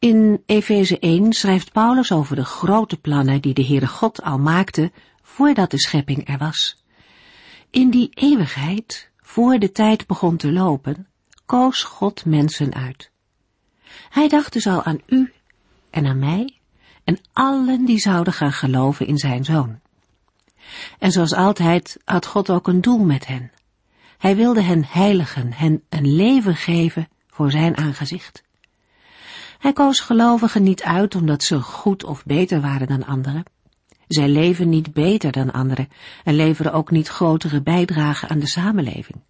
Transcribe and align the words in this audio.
In 0.00 0.42
Efeze 0.46 0.98
1 0.98 1.32
schrijft 1.32 1.72
Paulus 1.72 2.12
over 2.12 2.36
de 2.36 2.44
grote 2.44 2.96
plannen 2.96 3.40
die 3.40 3.54
de 3.54 3.64
Heere 3.64 3.86
God 3.86 4.22
al 4.22 4.38
maakte 4.38 4.92
voordat 5.22 5.70
de 5.70 5.78
schepping 5.78 6.28
er 6.28 6.38
was. 6.38 6.84
In 7.70 7.90
die 7.90 8.08
eeuwigheid, 8.14 9.10
voor 9.16 9.58
de 9.58 9.72
tijd 9.72 10.06
begon 10.06 10.36
te 10.36 10.52
lopen, 10.52 11.08
koos 11.46 11.82
God 11.82 12.24
mensen 12.24 12.74
uit. 12.74 13.10
Hij 14.10 14.28
dacht 14.28 14.52
dus 14.52 14.66
al 14.66 14.82
aan 14.82 15.00
u 15.06 15.32
en 15.90 16.06
aan 16.06 16.18
mij 16.18 16.58
en 17.04 17.18
allen 17.32 17.84
die 17.84 17.98
zouden 17.98 18.32
gaan 18.32 18.52
geloven 18.52 19.06
in 19.06 19.18
zijn 19.18 19.44
zoon. 19.44 19.80
En 20.98 21.12
zoals 21.12 21.34
altijd 21.34 21.98
had 22.04 22.26
God 22.26 22.50
ook 22.50 22.68
een 22.68 22.80
doel 22.80 23.04
met 23.04 23.26
hen. 23.26 23.52
Hij 24.18 24.36
wilde 24.36 24.62
hen 24.62 24.84
heiligen, 24.88 25.52
hen 25.52 25.82
een 25.88 26.14
leven 26.14 26.56
geven 26.56 27.08
voor 27.26 27.50
zijn 27.50 27.76
aangezicht. 27.76 28.48
Hij 29.60 29.72
koos 29.72 30.00
gelovigen 30.00 30.62
niet 30.62 30.82
uit 30.82 31.14
omdat 31.14 31.42
ze 31.42 31.60
goed 31.60 32.04
of 32.04 32.24
beter 32.24 32.60
waren 32.60 32.86
dan 32.86 33.06
anderen. 33.06 33.42
Zij 34.08 34.28
leven 34.28 34.68
niet 34.68 34.92
beter 34.92 35.32
dan 35.32 35.52
anderen 35.52 35.88
en 36.24 36.34
leveren 36.34 36.72
ook 36.72 36.90
niet 36.90 37.08
grotere 37.08 37.62
bijdrage 37.62 38.28
aan 38.28 38.38
de 38.38 38.46
samenleving. 38.46 39.20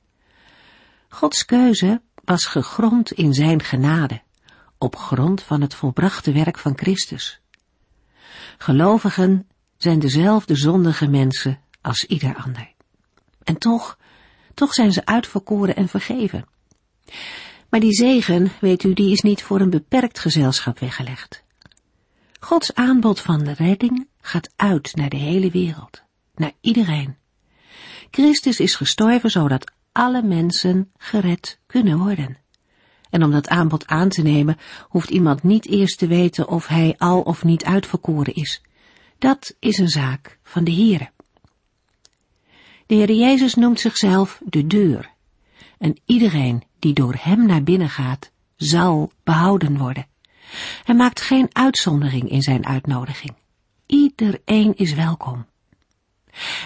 Gods 1.09 1.45
keuze 1.45 2.03
was 2.25 2.45
gegrond 2.45 3.13
in 3.13 3.35
zijn 3.35 3.63
genade, 3.63 4.23
op 4.79 4.97
grond 4.97 5.43
van 5.43 5.61
het 5.61 5.75
volbrachte 5.75 6.33
werk 6.33 6.59
van 6.59 6.77
Christus. 6.77 7.41
Gelovigen 8.59 9.49
zijn 9.77 9.99
dezelfde 9.99 10.57
zondige 10.57 11.09
mensen 11.09 11.61
als 11.81 12.05
ieder 12.05 12.37
ander. 12.37 12.73
En 13.43 13.59
toch, 13.59 13.99
toch 14.55 14.75
zijn 14.75 14.93
ze 14.93 15.07
uitverkoren 15.07 15.77
en 15.77 15.89
vergeven. 15.89 16.45
Maar 17.71 17.81
die 17.81 17.93
zegen, 17.93 18.53
weet 18.61 18.83
u, 18.83 18.93
die 18.93 19.13
is 19.13 19.21
niet 19.21 19.43
voor 19.43 19.61
een 19.61 19.71
beperkt 19.71 20.19
gezelschap 20.19 20.79
weggelegd. 20.79 21.45
Gods 22.41 22.75
aanbod 22.75 23.21
van 23.21 23.49
redding 23.49 24.09
gaat 24.21 24.53
uit 24.57 24.97
naar 24.97 25.09
de 25.09 25.17
hele 25.17 25.51
wereld, 25.51 26.03
naar 26.35 26.53
iedereen. 26.61 27.17
Christus 28.11 28.61
is 28.61 28.75
gestorven 28.75 29.31
zodat 29.31 29.73
alle 29.93 30.23
mensen 30.23 30.93
gered 30.97 31.59
kunnen 31.67 31.99
worden. 31.99 32.39
En 33.11 33.25
om 33.25 33.31
dat 33.31 33.49
aanbod 33.49 33.87
aan 33.87 34.09
te 34.09 34.23
nemen, 34.23 34.57
hoeft 34.89 35.11
iemand 35.11 35.43
niet 35.43 35.67
eerst 35.67 35.99
te 35.99 36.07
weten 36.07 36.49
of 36.49 36.67
hij 36.67 36.95
al 36.99 37.21
of 37.21 37.45
niet 37.45 37.65
uitverkoren 37.65 38.35
is. 38.35 38.63
Dat 39.19 39.57
is 39.59 39.79
een 39.79 39.89
zaak 39.89 40.39
van 40.43 40.65
de 40.65 40.73
Heere. 40.73 41.11
De 42.87 42.95
Heer 42.95 43.13
Jezus 43.13 43.55
noemt 43.55 43.81
zichzelf 43.81 44.41
de 44.45 44.67
deur. 44.67 45.11
En 45.79 46.01
iedereen 46.05 46.63
die 46.81 46.95
door 46.95 47.15
hem 47.19 47.47
naar 47.47 47.63
binnen 47.63 47.91
gaat, 47.91 48.31
zal 48.57 49.13
behouden 49.25 49.79
worden. 49.79 50.07
Hij 50.85 50.95
maakt 50.95 51.21
geen 51.21 51.49
uitzondering 51.53 52.31
in 52.31 52.43
zijn 52.43 52.67
uitnodiging. 52.67 53.35
Iedereen 53.87 54.77
is 54.77 54.95
welkom. 54.95 55.47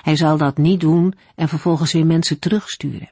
Hij 0.03 0.17
zal 0.17 0.37
dat 0.37 0.59
niet 0.59 0.81
doen 0.81 1.15
en 1.35 1.49
vervolgens 1.49 1.93
weer 1.93 2.07
mensen 2.07 2.39
terugsturen. 2.39 3.11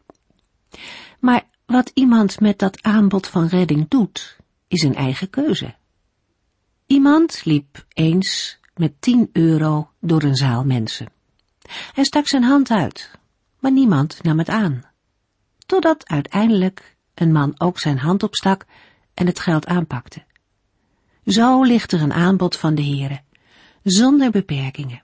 Maar 1.20 1.46
wat 1.66 1.90
iemand 1.94 2.40
met 2.40 2.58
dat 2.58 2.82
aanbod 2.82 3.26
van 3.26 3.46
redding 3.46 3.88
doet, 3.88 4.36
is 4.68 4.82
een 4.82 4.94
eigen 4.94 5.30
keuze. 5.30 5.74
Iemand 6.86 7.44
liep 7.44 7.84
eens 7.88 8.58
met 8.74 8.92
tien 9.00 9.30
euro 9.32 9.90
door 10.00 10.22
een 10.22 10.36
zaal 10.36 10.64
mensen. 10.64 11.12
Hij 11.92 12.04
stak 12.04 12.26
zijn 12.26 12.42
hand 12.42 12.70
uit, 12.70 13.10
maar 13.58 13.72
niemand 13.72 14.22
nam 14.22 14.38
het 14.38 14.48
aan. 14.48 14.82
Totdat 15.66 16.08
uiteindelijk 16.08 16.91
een 17.14 17.32
man 17.32 17.54
ook 17.56 17.78
zijn 17.78 17.98
hand 17.98 18.22
opstak 18.22 18.64
en 19.14 19.26
het 19.26 19.40
geld 19.40 19.66
aanpakte. 19.66 20.22
Zo 21.26 21.62
ligt 21.62 21.92
er 21.92 22.02
een 22.02 22.12
aanbod 22.12 22.56
van 22.56 22.74
de 22.74 22.82
Heere, 22.82 23.20
zonder 23.82 24.30
beperkingen. 24.30 25.02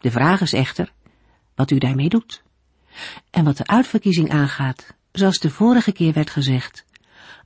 De 0.00 0.10
vraag 0.10 0.40
is 0.40 0.52
echter 0.52 0.92
wat 1.54 1.70
u 1.70 1.78
daarmee 1.78 2.08
doet. 2.08 2.42
En 3.30 3.44
wat 3.44 3.56
de 3.56 3.66
uitverkiezing 3.66 4.30
aangaat, 4.30 4.94
zoals 5.12 5.38
de 5.38 5.50
vorige 5.50 5.92
keer 5.92 6.12
werd 6.12 6.30
gezegd, 6.30 6.84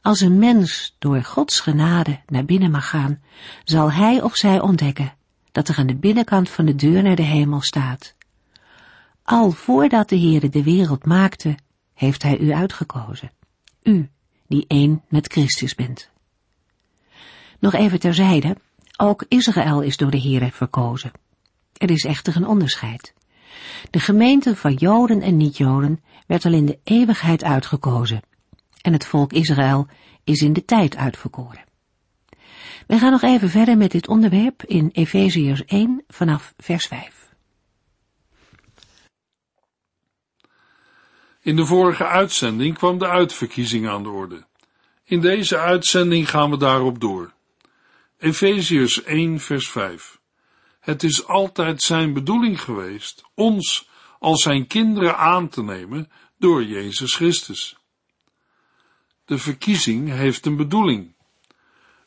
als 0.02 0.20
een 0.20 0.38
mens 0.38 0.96
door 0.98 1.22
Gods 1.24 1.60
genade 1.60 2.20
naar 2.26 2.44
binnen 2.44 2.70
mag 2.70 2.88
gaan, 2.88 3.22
zal 3.64 3.92
hij 3.92 4.22
of 4.22 4.36
zij 4.36 4.60
ontdekken 4.60 5.14
dat 5.52 5.68
er 5.68 5.78
aan 5.78 5.86
de 5.86 5.96
binnenkant 5.96 6.50
van 6.50 6.64
de 6.64 6.74
deur 6.74 7.02
naar 7.02 7.16
de 7.16 7.22
hemel 7.22 7.60
staat. 7.60 8.14
Al 9.22 9.50
voordat 9.50 10.08
de 10.08 10.18
Heere 10.18 10.48
de 10.48 10.62
wereld 10.62 11.04
maakte, 11.04 11.58
heeft 11.94 12.22
hij 12.22 12.38
u 12.38 12.52
uitgekozen. 12.52 13.30
U, 13.82 14.08
die 14.46 14.64
één 14.68 15.02
met 15.08 15.32
Christus 15.32 15.74
bent. 15.74 16.10
Nog 17.58 17.74
even 17.74 18.00
terzijde, 18.00 18.56
ook 18.96 19.24
Israël 19.28 19.80
is 19.80 19.96
door 19.96 20.10
de 20.10 20.20
Heere 20.20 20.50
verkozen. 20.52 21.12
Er 21.72 21.90
is 21.90 22.04
echter 22.04 22.36
een 22.36 22.46
onderscheid. 22.46 23.14
De 23.90 24.00
gemeente 24.00 24.56
van 24.56 24.74
Joden 24.74 25.22
en 25.22 25.36
niet-Joden 25.36 26.02
werd 26.26 26.44
al 26.44 26.52
in 26.52 26.66
de 26.66 26.78
eeuwigheid 26.84 27.44
uitgekozen. 27.44 28.22
En 28.80 28.92
het 28.92 29.06
volk 29.06 29.32
Israël 29.32 29.86
is 30.24 30.40
in 30.40 30.52
de 30.52 30.64
tijd 30.64 30.96
uitverkoren. 30.96 31.64
We 32.86 32.98
gaan 32.98 33.10
nog 33.10 33.22
even 33.22 33.50
verder 33.50 33.76
met 33.76 33.90
dit 33.90 34.08
onderwerp 34.08 34.64
in 34.64 34.88
Efeziërs 34.92 35.64
1 35.64 36.04
vanaf 36.08 36.54
vers 36.56 36.86
5. 36.86 37.19
In 41.42 41.56
de 41.56 41.66
vorige 41.66 42.06
uitzending 42.06 42.78
kwam 42.78 42.98
de 42.98 43.08
uitverkiezing 43.08 43.88
aan 43.88 44.02
de 44.02 44.08
orde. 44.08 44.46
In 45.04 45.20
deze 45.20 45.58
uitzending 45.58 46.30
gaan 46.30 46.50
we 46.50 46.56
daarop 46.56 47.00
door. 47.00 47.32
Efeziërs 48.18 49.02
1 49.02 49.40
vers 49.40 49.68
5. 49.68 50.20
Het 50.80 51.02
is 51.02 51.26
altijd 51.26 51.82
zijn 51.82 52.12
bedoeling 52.12 52.60
geweest 52.60 53.22
ons 53.34 53.88
als 54.18 54.42
zijn 54.42 54.66
kinderen 54.66 55.16
aan 55.16 55.48
te 55.48 55.62
nemen 55.62 56.10
door 56.38 56.64
Jezus 56.64 57.14
Christus. 57.14 57.76
De 59.24 59.38
verkiezing 59.38 60.08
heeft 60.08 60.46
een 60.46 60.56
bedoeling. 60.56 61.14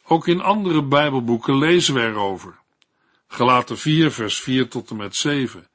Ook 0.03 0.27
in 0.27 0.41
andere 0.41 0.83
Bijbelboeken 0.83 1.57
lezen 1.57 1.94
we 1.94 2.01
erover. 2.01 2.59
Gelaten 3.27 3.77
4 3.77 4.11
vers 4.11 4.39
4 4.39 4.67
tot 4.67 4.89
en 4.89 4.95
met 4.95 5.15
7. 5.15 5.67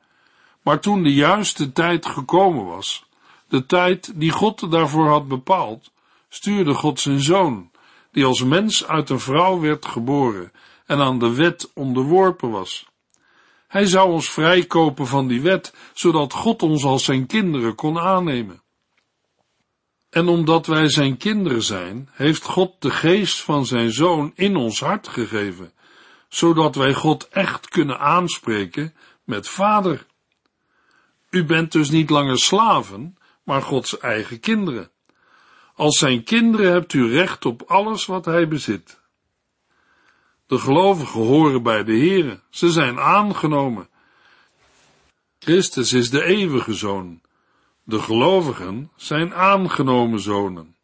Maar 0.62 0.80
toen 0.80 1.02
de 1.02 1.14
juiste 1.14 1.72
tijd 1.72 2.06
gekomen 2.06 2.64
was, 2.64 3.07
de 3.48 3.66
tijd 3.66 4.12
die 4.14 4.30
God 4.30 4.70
daarvoor 4.70 5.08
had 5.08 5.28
bepaald, 5.28 5.90
stuurde 6.28 6.74
God 6.74 7.00
zijn 7.00 7.20
zoon, 7.20 7.70
die 8.12 8.24
als 8.24 8.44
mens 8.44 8.86
uit 8.86 9.10
een 9.10 9.20
vrouw 9.20 9.60
werd 9.60 9.86
geboren 9.86 10.52
en 10.86 10.98
aan 10.98 11.18
de 11.18 11.34
wet 11.34 11.70
onderworpen 11.74 12.50
was. 12.50 12.86
Hij 13.68 13.86
zou 13.86 14.10
ons 14.10 14.30
vrijkopen 14.30 15.06
van 15.06 15.26
die 15.26 15.40
wet, 15.40 15.74
zodat 15.94 16.32
God 16.32 16.62
ons 16.62 16.84
als 16.84 17.04
zijn 17.04 17.26
kinderen 17.26 17.74
kon 17.74 17.98
aannemen. 17.98 18.62
En 20.10 20.28
omdat 20.28 20.66
wij 20.66 20.88
zijn 20.88 21.16
kinderen 21.16 21.62
zijn, 21.62 22.08
heeft 22.12 22.44
God 22.44 22.74
de 22.78 22.90
geest 22.90 23.40
van 23.40 23.66
zijn 23.66 23.92
zoon 23.92 24.32
in 24.34 24.56
ons 24.56 24.80
hart 24.80 25.08
gegeven, 25.08 25.72
zodat 26.28 26.74
wij 26.74 26.94
God 26.94 27.28
echt 27.28 27.68
kunnen 27.68 27.98
aanspreken 27.98 28.94
met 29.24 29.48
vader. 29.48 30.06
U 31.30 31.44
bent 31.44 31.72
dus 31.72 31.90
niet 31.90 32.10
langer 32.10 32.38
slaven, 32.38 33.17
maar 33.48 33.62
Gods 33.62 33.98
eigen 33.98 34.40
kinderen. 34.40 34.90
Als 35.74 35.98
zijn 35.98 36.24
kinderen 36.24 36.72
hebt 36.72 36.92
u 36.92 37.10
recht 37.10 37.44
op 37.44 37.62
alles 37.62 38.06
wat 38.06 38.24
hij 38.24 38.48
bezit. 38.48 39.00
De 40.46 40.58
gelovigen 40.58 41.20
horen 41.20 41.62
bij 41.62 41.84
de 41.84 41.98
Here, 41.98 42.40
ze 42.50 42.70
zijn 42.70 42.98
aangenomen. 42.98 43.88
Christus 45.38 45.92
is 45.92 46.10
de 46.10 46.24
eeuwige 46.24 46.74
zoon. 46.74 47.20
De 47.82 47.98
gelovigen 47.98 48.90
zijn 48.96 49.34
aangenomen 49.34 50.20
zonen. 50.20 50.76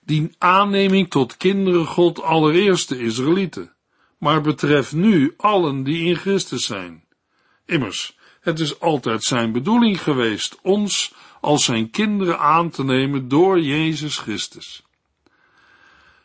Die 0.00 0.34
aanneming 0.38 1.10
tot 1.10 1.36
kinderen 1.36 1.86
God 1.86 2.22
allereerst 2.22 2.88
de 2.88 2.98
Israëlieten, 2.98 3.74
maar 4.18 4.40
betreft 4.40 4.92
nu 4.92 5.34
allen 5.36 5.82
die 5.82 6.04
in 6.04 6.16
Christus 6.16 6.64
zijn. 6.64 7.04
Immers, 7.66 8.16
het 8.40 8.58
is 8.60 8.80
altijd 8.80 9.24
zijn 9.24 9.52
bedoeling 9.52 10.02
geweest 10.02 10.58
ons 10.62 11.12
als 11.40 11.64
zijn 11.64 11.90
kinderen 11.90 12.38
aan 12.38 12.70
te 12.70 12.84
nemen 12.84 13.28
door 13.28 13.60
Jezus 13.60 14.18
Christus. 14.18 14.82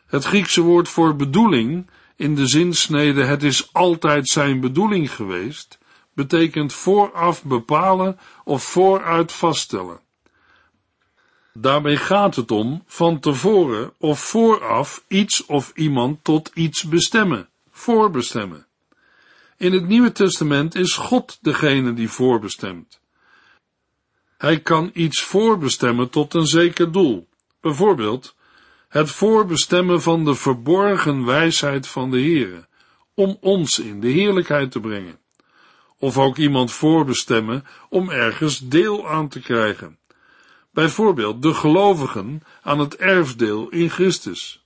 Het 0.06 0.24
Griekse 0.24 0.60
woord 0.60 0.88
voor 0.88 1.16
bedoeling 1.16 1.86
in 2.16 2.34
de 2.34 2.46
zinsnede 2.46 3.24
het 3.24 3.42
is 3.42 3.72
altijd 3.72 4.28
zijn 4.28 4.60
bedoeling 4.60 5.14
geweest, 5.14 5.78
betekent 6.12 6.72
vooraf 6.72 7.44
bepalen 7.44 8.18
of 8.44 8.64
vooruit 8.64 9.32
vaststellen. 9.32 10.00
Daarmee 11.52 11.96
gaat 11.96 12.36
het 12.36 12.50
om 12.50 12.82
van 12.86 13.20
tevoren 13.20 13.92
of 13.98 14.20
vooraf 14.20 15.04
iets 15.08 15.46
of 15.46 15.72
iemand 15.74 16.24
tot 16.24 16.50
iets 16.54 16.82
bestemmen, 16.82 17.48
voorbestemmen. 17.70 18.66
In 19.56 19.72
het 19.72 19.86
Nieuwe 19.86 20.12
Testament 20.12 20.74
is 20.74 20.92
God 20.92 21.38
degene 21.40 21.92
die 21.92 22.10
voorbestemt. 22.10 23.00
Hij 24.44 24.60
kan 24.60 24.90
iets 24.94 25.22
voorbestemmen 25.22 26.10
tot 26.10 26.34
een 26.34 26.46
zeker 26.46 26.92
doel. 26.92 27.28
Bijvoorbeeld 27.60 28.36
het 28.88 29.10
voorbestemmen 29.10 30.02
van 30.02 30.24
de 30.24 30.34
verborgen 30.34 31.24
wijsheid 31.24 31.88
van 31.88 32.10
de 32.10 32.20
Heere, 32.20 32.68
om 33.14 33.36
ons 33.40 33.78
in 33.78 34.00
de 34.00 34.08
heerlijkheid 34.08 34.70
te 34.70 34.80
brengen. 34.80 35.18
Of 35.98 36.18
ook 36.18 36.36
iemand 36.36 36.72
voorbestemmen 36.72 37.64
om 37.88 38.10
ergens 38.10 38.58
deel 38.58 39.08
aan 39.08 39.28
te 39.28 39.40
krijgen. 39.40 39.98
Bijvoorbeeld 40.72 41.42
de 41.42 41.54
gelovigen 41.54 42.42
aan 42.62 42.78
het 42.78 42.96
erfdeel 42.96 43.68
in 43.68 43.90
Christus. 43.90 44.64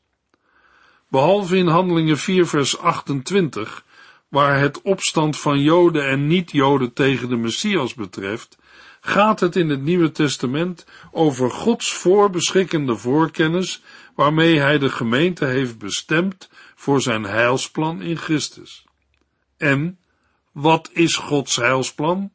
Behalve 1.09 1.57
in 1.57 1.67
Handelingen 1.67 2.19
4 2.19 2.47
vers 2.47 2.79
28, 2.79 3.85
waar 4.29 4.61
het 4.61 4.83
opstand 4.83 5.39
van 5.39 5.61
Joden 5.61 6.09
en 6.09 6.27
niet-Joden 6.27 6.93
tegen 6.93 7.29
de 7.29 7.37
Messias 7.37 7.95
betreft, 7.95 8.59
gaat 9.01 9.41
het 9.41 9.57
in 9.57 9.69
het 9.69 9.83
Nieuwe 9.83 10.11
Testament 10.11 10.87
over 11.11 11.51
Gods 11.51 11.93
voorbeschikkende 11.93 12.97
voorkennis, 12.97 13.83
waarmee 14.15 14.59
Hij 14.59 14.79
de 14.79 14.91
gemeente 14.91 15.45
heeft 15.45 15.79
bestemd 15.79 16.51
voor 16.75 17.01
zijn 17.01 17.23
heilsplan 17.25 18.03
in 18.03 18.17
Christus. 18.17 18.85
En, 19.57 19.99
wat 20.53 20.91
is 20.93 21.17
Gods 21.17 21.57
heilsplan? 21.57 22.33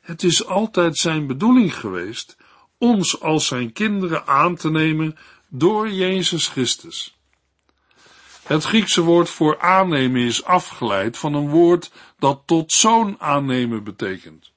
Het 0.00 0.22
is 0.22 0.46
altijd 0.46 0.96
zijn 0.96 1.26
bedoeling 1.26 1.74
geweest 1.74 2.36
ons 2.78 3.20
als 3.20 3.46
zijn 3.46 3.72
kinderen 3.72 4.26
aan 4.26 4.56
te 4.56 4.70
nemen 4.70 5.16
door 5.48 5.90
Jezus 5.90 6.48
Christus. 6.48 7.16
Het 8.42 8.64
Griekse 8.64 9.02
woord 9.02 9.30
voor 9.30 9.60
aannemen 9.60 10.20
is 10.20 10.44
afgeleid 10.44 11.18
van 11.18 11.34
een 11.34 11.48
woord 11.48 11.90
dat 12.18 12.42
tot 12.46 12.72
zoon 12.72 13.20
aannemen 13.20 13.84
betekent. 13.84 14.52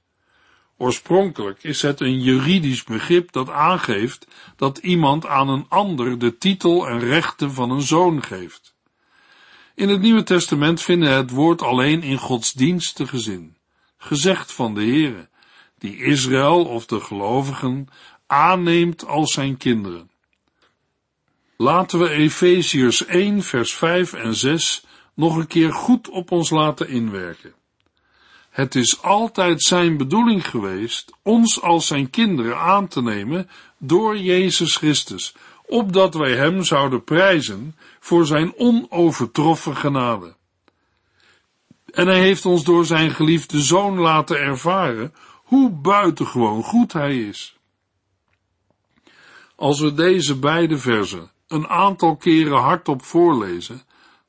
Oorspronkelijk 0.82 1.64
is 1.64 1.82
het 1.82 2.00
een 2.00 2.22
juridisch 2.22 2.84
begrip 2.84 3.32
dat 3.32 3.50
aangeeft 3.50 4.28
dat 4.56 4.78
iemand 4.78 5.26
aan 5.26 5.50
een 5.50 5.66
ander 5.70 6.20
de 6.20 6.38
titel 6.38 6.88
en 6.88 7.00
rechten 7.00 7.52
van 7.52 7.72
een 7.72 7.82
zoon 7.82 8.24
geeft. 8.24 8.76
In 9.76 9.90
het 9.90 10.02
Nieuwe 10.02 10.24
Testament 10.24 10.82
vinden 10.82 11.12
het 11.12 11.30
woord 11.30 11.62
alleen 11.62 12.04
in 12.04 12.18
godsdienstige 12.18 13.20
zin, 13.20 13.58
gezegd 13.98 14.52
van 14.52 14.74
de 14.74 14.82
Heere, 14.82 15.30
die 15.78 16.04
Israël 16.04 16.66
of 16.66 16.86
de 16.86 17.00
gelovigen 17.00 17.88
aanneemt 18.28 19.06
als 19.06 19.34
zijn 19.34 19.58
kinderen. 19.58 20.12
Laten 21.58 22.00
we 22.00 22.10
Efeziërs 22.10 23.06
1 23.06 23.44
vers 23.44 23.74
5 23.74 24.14
en 24.14 24.36
6 24.36 24.86
nog 25.14 25.36
een 25.36 25.48
keer 25.48 25.74
goed 25.74 26.10
op 26.10 26.32
ons 26.32 26.50
laten 26.50 26.88
inwerken. 26.88 27.54
Het 28.52 28.76
is 28.76 29.02
altijd 29.02 29.62
zijn 29.62 29.98
bedoeling 29.98 30.48
geweest 30.48 31.12
ons 31.22 31.62
als 31.62 31.88
zijn 31.88 32.10
kinderen 32.10 32.58
aan 32.58 32.88
te 32.88 33.02
nemen 33.02 33.50
door 33.78 34.18
Jezus 34.18 34.76
Christus, 34.76 35.36
opdat 35.66 36.14
wij 36.14 36.36
hem 36.36 36.64
zouden 36.64 37.04
prijzen 37.04 37.76
voor 38.00 38.26
zijn 38.26 38.54
onovertroffen 38.58 39.76
genade. 39.76 40.36
En 41.86 42.08
hij 42.08 42.20
heeft 42.20 42.46
ons 42.46 42.64
door 42.64 42.86
zijn 42.86 43.12
geliefde 43.12 43.62
zoon 43.62 43.98
laten 44.00 44.40
ervaren 44.40 45.14
hoe 45.36 45.70
buitengewoon 45.70 46.64
goed 46.64 46.94
hij 46.94 47.20
is. 47.20 47.58
Als 49.56 49.80
we 49.80 49.94
deze 49.94 50.40
beide 50.40 50.78
versen 50.78 51.32
een 51.48 51.68
aantal 51.68 52.16
keren 52.16 52.58
hardop 52.58 53.04
voorlezen, 53.04 53.82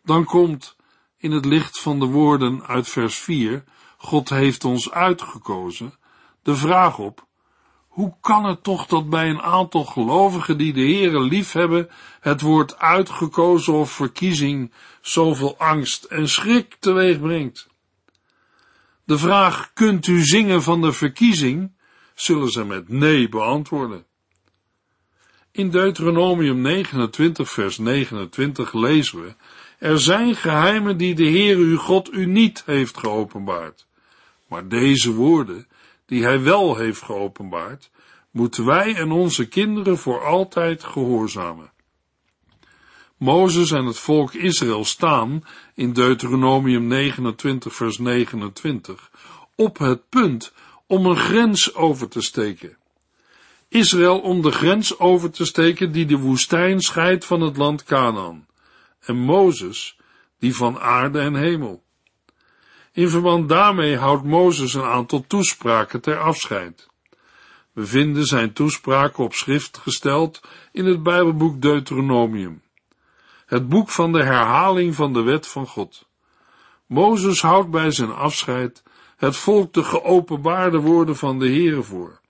dan 0.05 0.25
komt 0.25 0.77
in 1.17 1.31
het 1.31 1.45
licht 1.45 1.81
van 1.81 2.01
de 2.01 2.07
woorden 2.07 2.67
uit 2.67 2.89
vers 2.89 3.19
4, 3.19 3.65
God 4.03 4.29
heeft 4.29 4.65
ons 4.65 4.91
uitgekozen, 4.91 5.95
de 6.43 6.57
vraag 6.57 6.99
op, 6.99 7.27
hoe 7.89 8.15
kan 8.21 8.45
het 8.45 8.63
toch 8.63 8.87
dat 8.87 9.11
bij 9.11 9.29
een 9.29 9.41
aantal 9.41 9.85
gelovigen 9.85 10.59
die 10.59 10.73
de 10.73 10.81
Heere 10.81 11.21
lief 11.21 11.53
hebben, 11.53 11.89
het 12.21 12.41
woord 12.41 12.79
uitgekozen 12.79 13.73
of 13.73 13.91
verkiezing 13.91 14.73
zoveel 15.01 15.59
angst 15.59 16.05
en 16.05 16.29
schrik 16.29 16.77
teweeg 16.81 17.21
brengt? 17.21 17.69
De 19.05 19.19
vraag, 19.19 19.73
kunt 19.73 20.07
u 20.07 20.23
zingen 20.23 20.63
van 20.63 20.81
de 20.81 20.93
verkiezing, 20.93 21.73
zullen 22.15 22.51
ze 22.51 22.65
met 22.65 22.89
nee 22.89 23.29
beantwoorden. 23.29 24.07
In 25.53 25.71
Deuteronomium 25.71 26.61
29 26.61 27.51
vers 27.51 27.79
29 27.79 28.73
lezen 28.73 29.23
we, 29.23 29.35
er 29.79 30.01
zijn 30.01 30.35
geheimen 30.35 30.97
die 30.97 31.15
de 31.15 31.25
Heer 31.25 31.57
uw 31.57 31.79
God 31.79 32.13
u 32.13 32.27
niet 32.27 32.63
heeft 32.67 32.99
geopenbaard. 32.99 33.87
Maar 34.53 34.69
deze 34.69 35.13
woorden, 35.13 35.67
die 36.07 36.23
hij 36.23 36.41
wel 36.43 36.77
heeft 36.77 37.03
geopenbaard, 37.03 37.91
moeten 38.31 38.65
wij 38.65 38.95
en 38.95 39.11
onze 39.11 39.49
kinderen 39.49 39.99
voor 39.99 40.25
altijd 40.25 40.85
gehoorzamen. 40.85 41.73
Mozes 43.17 43.71
en 43.71 43.85
het 43.85 43.99
volk 43.99 44.33
Israël 44.35 44.85
staan 44.85 45.45
in 45.75 45.93
Deuteronomium 45.93 46.87
29 46.87 47.75
vers 47.75 47.99
29 47.99 49.11
op 49.55 49.79
het 49.79 50.09
punt 50.09 50.53
om 50.87 51.07
een 51.07 51.17
grens 51.17 51.75
over 51.75 52.09
te 52.09 52.21
steken. 52.21 52.77
Israël 53.69 54.21
om 54.21 54.43
de 54.43 54.51
grens 54.51 54.99
over 54.99 55.31
te 55.31 55.45
steken 55.45 55.93
die 55.93 56.07
de 56.07 56.19
woestijn 56.19 56.81
scheidt 56.81 57.25
van 57.25 57.41
het 57.41 57.57
land 57.57 57.85
Canaan, 57.85 58.47
en 59.01 59.17
Mozes 59.17 59.99
die 60.39 60.55
van 60.55 60.79
aarde 60.79 61.21
en 61.21 61.35
hemel. 61.35 61.83
In 62.93 63.09
verband 63.09 63.49
daarmee 63.49 63.97
houdt 63.97 64.25
Mozes 64.25 64.75
een 64.75 64.85
aantal 64.85 65.25
toespraken 65.27 66.01
ter 66.01 66.19
afscheid. 66.19 66.91
We 67.73 67.87
vinden 67.87 68.25
zijn 68.25 68.53
toespraken 68.53 69.25
op 69.25 69.35
schrift 69.35 69.79
gesteld 69.79 70.41
in 70.73 70.85
het 70.85 71.03
Bijbelboek 71.03 71.63
Deuteronomium, 71.63 72.63
het 73.47 73.69
boek 73.69 73.89
van 73.89 74.13
de 74.13 74.23
herhaling 74.23 74.95
van 74.95 75.13
de 75.13 75.23
wet 75.23 75.47
van 75.47 75.67
God. 75.67 76.07
Mozes 76.87 77.43
houdt 77.43 77.71
bij 77.71 77.91
zijn 77.91 78.13
afscheid 78.13 78.83
het 79.17 79.37
volk 79.37 79.73
de 79.73 79.85
geopenbaarde 79.85 80.79
woorden 80.79 81.17
van 81.17 81.39
de 81.39 81.47
Heere 81.47 81.83
voor. 81.83 82.21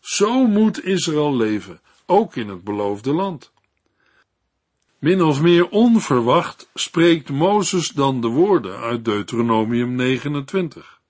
Zo 0.00 0.46
moet 0.46 0.84
Israël 0.84 1.36
leven, 1.36 1.80
ook 2.06 2.36
in 2.36 2.48
het 2.48 2.64
beloofde 2.64 3.12
land. 3.12 3.51
Min 5.02 5.22
of 5.22 5.40
meer 5.42 5.68
onverwacht 5.68 6.70
spreekt 6.74 7.30
Mozes 7.30 7.88
dan 7.88 8.20
de 8.20 8.28
woorden 8.28 8.78
uit 8.78 9.04
Deuteronomium 9.04 9.94
29. 9.94 11.00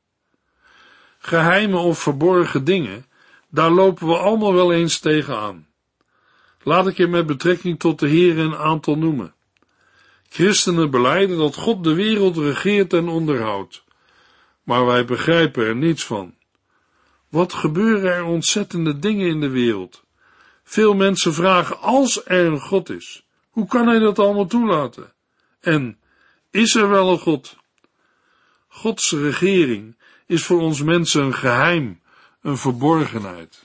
Geheime 1.19 1.77
of 1.77 1.99
verborgen 1.99 2.65
dingen, 2.65 3.07
daar 3.49 3.71
lopen 3.71 4.07
we 4.07 4.17
allemaal 4.17 4.55
wel 4.55 4.73
eens 4.73 4.99
tegenaan. 4.99 5.67
Laat 6.63 6.87
ik 6.87 6.97
je 6.97 7.07
met 7.07 7.27
betrekking 7.27 7.79
tot 7.79 7.99
de 7.99 8.09
Heer 8.09 8.39
een 8.39 8.57
aantal 8.57 8.97
noemen. 8.99 9.35
Christenen 10.29 10.91
beleiden 10.91 11.39
dat 11.39 11.57
God 11.57 11.85
de 11.85 11.95
wereld 11.95 12.37
regeert 12.37 12.93
en 12.93 13.09
onderhoudt, 13.09 13.85
maar 14.63 14.87
wij 14.87 15.05
begrijpen 15.05 15.67
er 15.67 15.77
niets 15.77 16.05
van. 16.05 16.35
Wat 17.29 17.53
gebeuren 17.53 18.13
er 18.13 18.25
ontzettende 18.25 18.99
dingen 18.99 19.29
in 19.29 19.41
de 19.41 19.51
wereld? 19.51 20.05
Veel 20.65 20.95
mensen 20.95 21.35
vragen, 21.35 21.81
als 21.81 22.27
er 22.27 22.47
een 22.47 22.61
God 22.61 22.91
is, 22.91 23.27
hoe 23.53 23.67
kan 23.67 23.87
hij 23.87 23.99
dat 23.99 24.19
allemaal 24.19 24.47
toelaten? 24.47 25.13
En, 25.61 25.99
is 26.51 26.75
er 26.75 26.89
wel 26.89 27.11
een 27.11 27.19
God? 27.19 27.57
Gods 28.69 29.13
regering 29.13 29.97
is 30.27 30.45
voor 30.45 30.61
ons 30.61 30.83
mensen 30.83 31.23
een 31.23 31.35
geheim, 31.35 32.01
een 32.41 32.57
verborgenheid. 32.57 33.63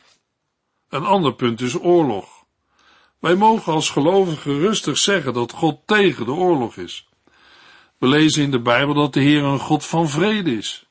Een 0.89 1.03
ander 1.03 1.33
punt 1.33 1.61
is 1.61 1.79
oorlog. 1.79 2.45
Wij 3.19 3.35
mogen 3.35 3.73
als 3.73 3.89
gelovigen 3.89 4.59
rustig 4.59 4.97
zeggen 4.97 5.33
dat 5.33 5.51
God 5.51 5.79
tegen 5.85 6.25
de 6.25 6.31
oorlog 6.31 6.77
is. 6.77 7.09
We 7.97 8.07
lezen 8.07 8.43
in 8.43 8.51
de 8.51 8.61
Bijbel 8.61 8.93
dat 8.93 9.13
de 9.13 9.21
Heer 9.21 9.43
een 9.43 9.59
God 9.59 9.85
van 9.85 10.09
vrede 10.09 10.51
is. 10.51 10.85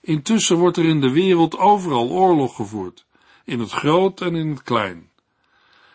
Intussen 0.00 0.56
wordt 0.56 0.76
er 0.76 0.84
in 0.84 1.00
de 1.00 1.10
wereld 1.10 1.58
overal 1.58 2.08
oorlog 2.08 2.56
gevoerd, 2.56 3.06
in 3.44 3.60
het 3.60 3.70
groot 3.70 4.20
en 4.20 4.34
in 4.34 4.48
het 4.48 4.62
klein. 4.62 5.07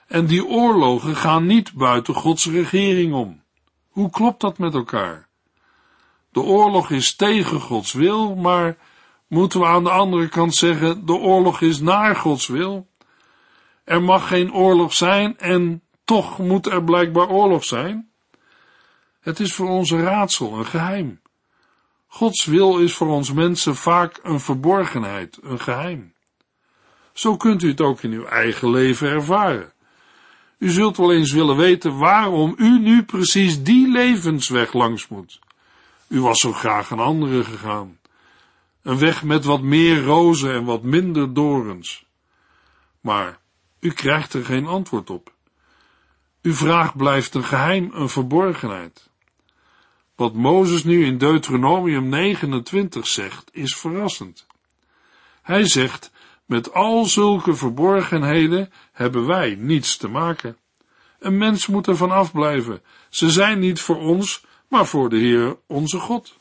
En 0.07 0.25
die 0.25 0.45
oorlogen 0.45 1.15
gaan 1.15 1.45
niet 1.45 1.73
buiten 1.73 2.13
Gods 2.13 2.45
regering 2.45 3.13
om. 3.13 3.43
Hoe 3.89 4.09
klopt 4.09 4.41
dat 4.41 4.57
met 4.57 4.73
elkaar? 4.73 5.27
De 6.31 6.41
oorlog 6.41 6.89
is 6.89 7.15
tegen 7.15 7.59
Gods 7.59 7.93
wil, 7.93 8.35
maar 8.35 8.77
moeten 9.27 9.59
we 9.59 9.65
aan 9.65 9.83
de 9.83 9.89
andere 9.89 10.27
kant 10.27 10.55
zeggen, 10.55 11.05
de 11.05 11.13
oorlog 11.13 11.61
is 11.61 11.79
naar 11.79 12.15
Gods 12.15 12.47
wil? 12.47 12.87
Er 13.83 14.01
mag 14.01 14.27
geen 14.27 14.53
oorlog 14.53 14.93
zijn 14.93 15.37
en 15.37 15.81
toch 16.03 16.37
moet 16.37 16.67
er 16.67 16.83
blijkbaar 16.83 17.29
oorlog 17.29 17.63
zijn? 17.63 18.11
Het 19.19 19.39
is 19.39 19.53
voor 19.53 19.69
ons 19.69 19.89
een 19.89 20.01
raadsel, 20.01 20.53
een 20.53 20.65
geheim. 20.65 21.21
Gods 22.07 22.45
wil 22.45 22.79
is 22.79 22.93
voor 22.93 23.07
ons 23.07 23.33
mensen 23.33 23.75
vaak 23.75 24.19
een 24.23 24.39
verborgenheid, 24.39 25.39
een 25.41 25.59
geheim. 25.59 26.13
Zo 27.13 27.37
kunt 27.37 27.63
u 27.63 27.67
het 27.67 27.81
ook 27.81 28.01
in 28.01 28.11
uw 28.11 28.25
eigen 28.25 28.69
leven 28.69 29.09
ervaren. 29.09 29.72
U 30.63 30.69
zult 30.69 30.97
wel 30.97 31.13
eens 31.13 31.31
willen 31.31 31.55
weten 31.55 31.97
waarom 31.97 32.53
u 32.57 32.79
nu 32.79 33.03
precies 33.03 33.63
die 33.63 33.91
levensweg 33.91 34.73
langs 34.73 35.07
moet. 35.07 35.39
U 36.07 36.21
was 36.21 36.39
zo 36.39 36.53
graag 36.53 36.89
een 36.89 36.99
andere 36.99 37.43
gegaan. 37.43 37.99
Een 38.81 38.97
weg 38.97 39.23
met 39.23 39.45
wat 39.45 39.61
meer 39.61 40.03
rozen 40.03 40.53
en 40.53 40.63
wat 40.63 40.83
minder 40.83 41.33
dorens. 41.33 42.05
Maar 43.01 43.39
u 43.79 43.91
krijgt 43.91 44.33
er 44.33 44.45
geen 44.45 44.67
antwoord 44.67 45.09
op. 45.09 45.33
Uw 46.41 46.53
vraag 46.53 46.95
blijft 46.95 47.33
een 47.33 47.43
geheim, 47.43 47.89
een 47.93 48.09
verborgenheid. 48.09 49.09
Wat 50.15 50.33
Mozes 50.33 50.83
nu 50.83 51.05
in 51.05 51.17
Deuteronomium 51.17 52.09
29 52.09 53.07
zegt, 53.07 53.49
is 53.51 53.75
verrassend. 53.75 54.45
Hij 55.41 55.65
zegt, 55.65 56.11
met 56.53 56.73
al 56.73 57.05
zulke 57.05 57.55
verborgenheden 57.55 58.71
hebben 58.91 59.25
wij 59.25 59.55
niets 59.59 59.97
te 59.97 60.07
maken. 60.07 60.57
Een 61.19 61.37
mens 61.37 61.67
moet 61.67 61.87
er 61.87 61.97
van 61.97 62.11
afblijven. 62.11 62.81
Ze 63.09 63.31
zijn 63.31 63.59
niet 63.59 63.79
voor 63.79 63.97
ons, 63.97 64.45
maar 64.67 64.85
voor 64.85 65.09
de 65.09 65.17
Heer 65.17 65.57
onze 65.67 65.99
God. 65.99 66.37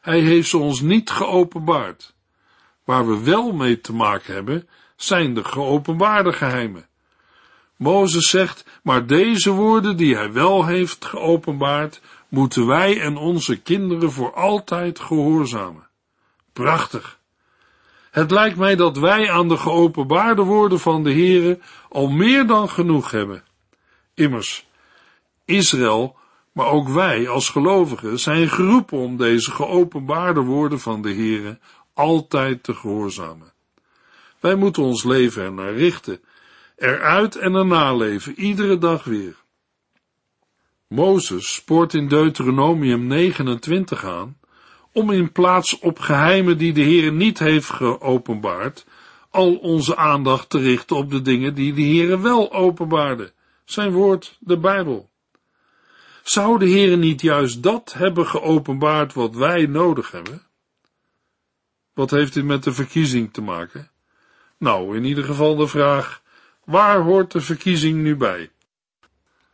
Hij 0.00 0.20
heeft 0.20 0.48
ze 0.48 0.58
ons 0.58 0.80
niet 0.80 1.10
geopenbaard. 1.10 2.14
Waar 2.84 3.06
we 3.06 3.22
wel 3.22 3.52
mee 3.52 3.80
te 3.80 3.92
maken 3.92 4.34
hebben, 4.34 4.68
zijn 4.96 5.34
de 5.34 5.44
geopenbaarde 5.44 6.32
geheimen. 6.32 6.88
Mozes 7.76 8.30
zegt, 8.30 8.64
maar 8.82 9.06
deze 9.06 9.50
woorden 9.50 9.96
die 9.96 10.16
hij 10.16 10.32
wel 10.32 10.66
heeft 10.66 11.04
geopenbaard, 11.04 12.00
moeten 12.28 12.66
wij 12.66 13.00
en 13.00 13.16
onze 13.16 13.60
kinderen 13.60 14.12
voor 14.12 14.34
altijd 14.34 14.98
gehoorzamen. 15.00 15.88
Prachtig. 16.52 17.19
Het 18.10 18.30
lijkt 18.30 18.56
mij 18.56 18.76
dat 18.76 18.98
wij 18.98 19.30
aan 19.30 19.48
de 19.48 19.56
geopenbaarde 19.56 20.42
woorden 20.42 20.80
van 20.80 21.02
de 21.02 21.12
Heere 21.12 21.58
al 21.88 22.08
meer 22.08 22.46
dan 22.46 22.68
genoeg 22.68 23.10
hebben. 23.10 23.42
Immers, 24.14 24.66
Israël, 25.44 26.16
maar 26.52 26.66
ook 26.66 26.88
wij 26.88 27.28
als 27.28 27.48
gelovigen 27.48 28.18
zijn 28.18 28.48
geroepen 28.48 28.98
om 28.98 29.16
deze 29.16 29.50
geopenbaarde 29.50 30.40
woorden 30.40 30.80
van 30.80 31.02
de 31.02 31.14
Heere 31.14 31.58
altijd 31.94 32.62
te 32.62 32.74
gehoorzamen. 32.74 33.52
Wij 34.40 34.54
moeten 34.54 34.82
ons 34.82 35.04
leven 35.04 35.42
ernaar 35.42 35.74
richten, 35.74 36.20
eruit 36.76 37.36
en 37.36 37.54
erna 37.54 37.94
leven, 37.94 38.38
iedere 38.38 38.78
dag 38.78 39.04
weer. 39.04 39.36
Mozes 40.88 41.54
spoort 41.54 41.94
in 41.94 42.08
Deuteronomium 42.08 43.06
29 43.06 44.04
aan 44.04 44.38
om 44.92 45.10
in 45.10 45.32
plaats 45.32 45.78
op 45.78 45.98
geheimen 45.98 46.58
die 46.58 46.72
de 46.72 46.80
Heer 46.80 47.12
niet 47.12 47.38
heeft 47.38 47.70
geopenbaard, 47.70 48.86
al 49.30 49.56
onze 49.56 49.96
aandacht 49.96 50.50
te 50.50 50.58
richten 50.58 50.96
op 50.96 51.10
de 51.10 51.22
dingen 51.22 51.54
die 51.54 51.72
de 51.72 51.82
Heer 51.82 52.22
wel 52.22 52.52
openbaarde, 52.52 53.32
zijn 53.64 53.92
woord, 53.92 54.36
de 54.40 54.58
Bijbel. 54.58 55.10
Zou 56.22 56.58
de 56.58 56.66
Heer 56.66 56.96
niet 56.96 57.20
juist 57.20 57.62
dat 57.62 57.92
hebben 57.92 58.26
geopenbaard 58.26 59.14
wat 59.14 59.34
wij 59.34 59.66
nodig 59.66 60.10
hebben? 60.10 60.42
Wat 61.94 62.10
heeft 62.10 62.34
dit 62.34 62.44
met 62.44 62.64
de 62.64 62.72
verkiezing 62.72 63.32
te 63.32 63.42
maken? 63.42 63.90
Nou, 64.58 64.96
in 64.96 65.04
ieder 65.04 65.24
geval 65.24 65.56
de 65.56 65.66
vraag, 65.66 66.22
waar 66.64 67.00
hoort 67.00 67.32
de 67.32 67.40
verkiezing 67.40 68.02
nu 68.02 68.16
bij? 68.16 68.50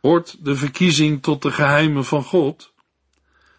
Hoort 0.01 0.45
de 0.45 0.55
verkiezing 0.55 1.23
tot 1.23 1.41
de 1.41 1.51
geheimen 1.51 2.05
van 2.05 2.23
God? 2.23 2.73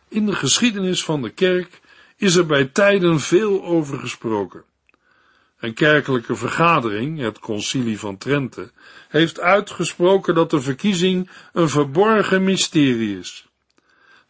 In 0.08 0.26
de 0.26 0.34
geschiedenis 0.34 1.04
van 1.04 1.22
de 1.22 1.30
kerk 1.30 1.80
is 2.16 2.34
er 2.34 2.46
bij 2.46 2.64
tijden 2.64 3.20
veel 3.20 3.64
over 3.64 3.98
gesproken. 3.98 4.64
Een 5.58 5.74
kerkelijke 5.74 6.36
vergadering, 6.36 7.20
het 7.20 7.38
Concilie 7.38 7.98
van 7.98 8.18
Trente, 8.18 8.70
heeft 9.08 9.40
uitgesproken 9.40 10.34
dat 10.34 10.50
de 10.50 10.60
verkiezing 10.60 11.30
een 11.52 11.68
verborgen 11.68 12.44
mysterie 12.44 13.18
is. 13.18 13.48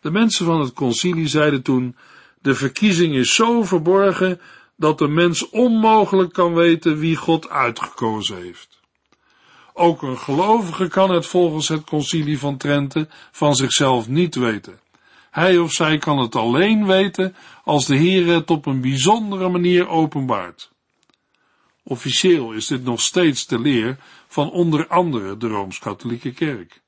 De 0.01 0.11
mensen 0.11 0.47
van 0.47 0.61
het 0.61 0.73
concilie 0.73 1.29
zeiden 1.29 1.63
toen: 1.63 1.97
de 2.43 2.55
verkiezing 2.55 3.15
is 3.15 3.35
zo 3.35 3.63
verborgen 3.63 4.41
dat 4.77 4.99
de 4.99 5.09
mens 5.09 5.51
onmogelijk 5.51 6.33
kan 6.33 6.55
weten 6.55 6.99
wie 6.99 7.17
God 7.17 7.49
uitgekozen 7.49 8.37
heeft. 8.37 8.81
Ook 9.73 10.03
een 10.03 10.19
gelovige 10.19 10.89
kan 10.89 11.11
het 11.11 11.27
volgens 11.27 11.69
het 11.69 11.85
concilie 11.85 12.39
van 12.39 12.57
Trente 12.57 13.09
van 13.31 13.55
zichzelf 13.55 14.09
niet 14.09 14.35
weten. 14.35 14.81
Hij 15.31 15.59
of 15.59 15.73
zij 15.73 15.99
kan 15.99 16.19
het 16.19 16.37
alleen 16.37 16.87
weten 16.87 17.35
als 17.65 17.87
de 17.87 17.97
Heer 17.97 18.27
het 18.27 18.51
op 18.51 18.67
een 18.67 18.81
bijzondere 18.81 19.49
manier 19.49 19.89
openbaart. 19.89 20.71
Officieel 21.83 22.53
is 22.53 22.67
dit 22.67 22.85
nog 22.85 23.01
steeds 23.01 23.47
de 23.47 23.59
leer 23.59 23.97
van 24.27 24.51
onder 24.51 24.87
andere 24.87 25.37
de 25.37 25.49
Rooms-Katholieke 25.49 26.33
Kerk. 26.33 26.83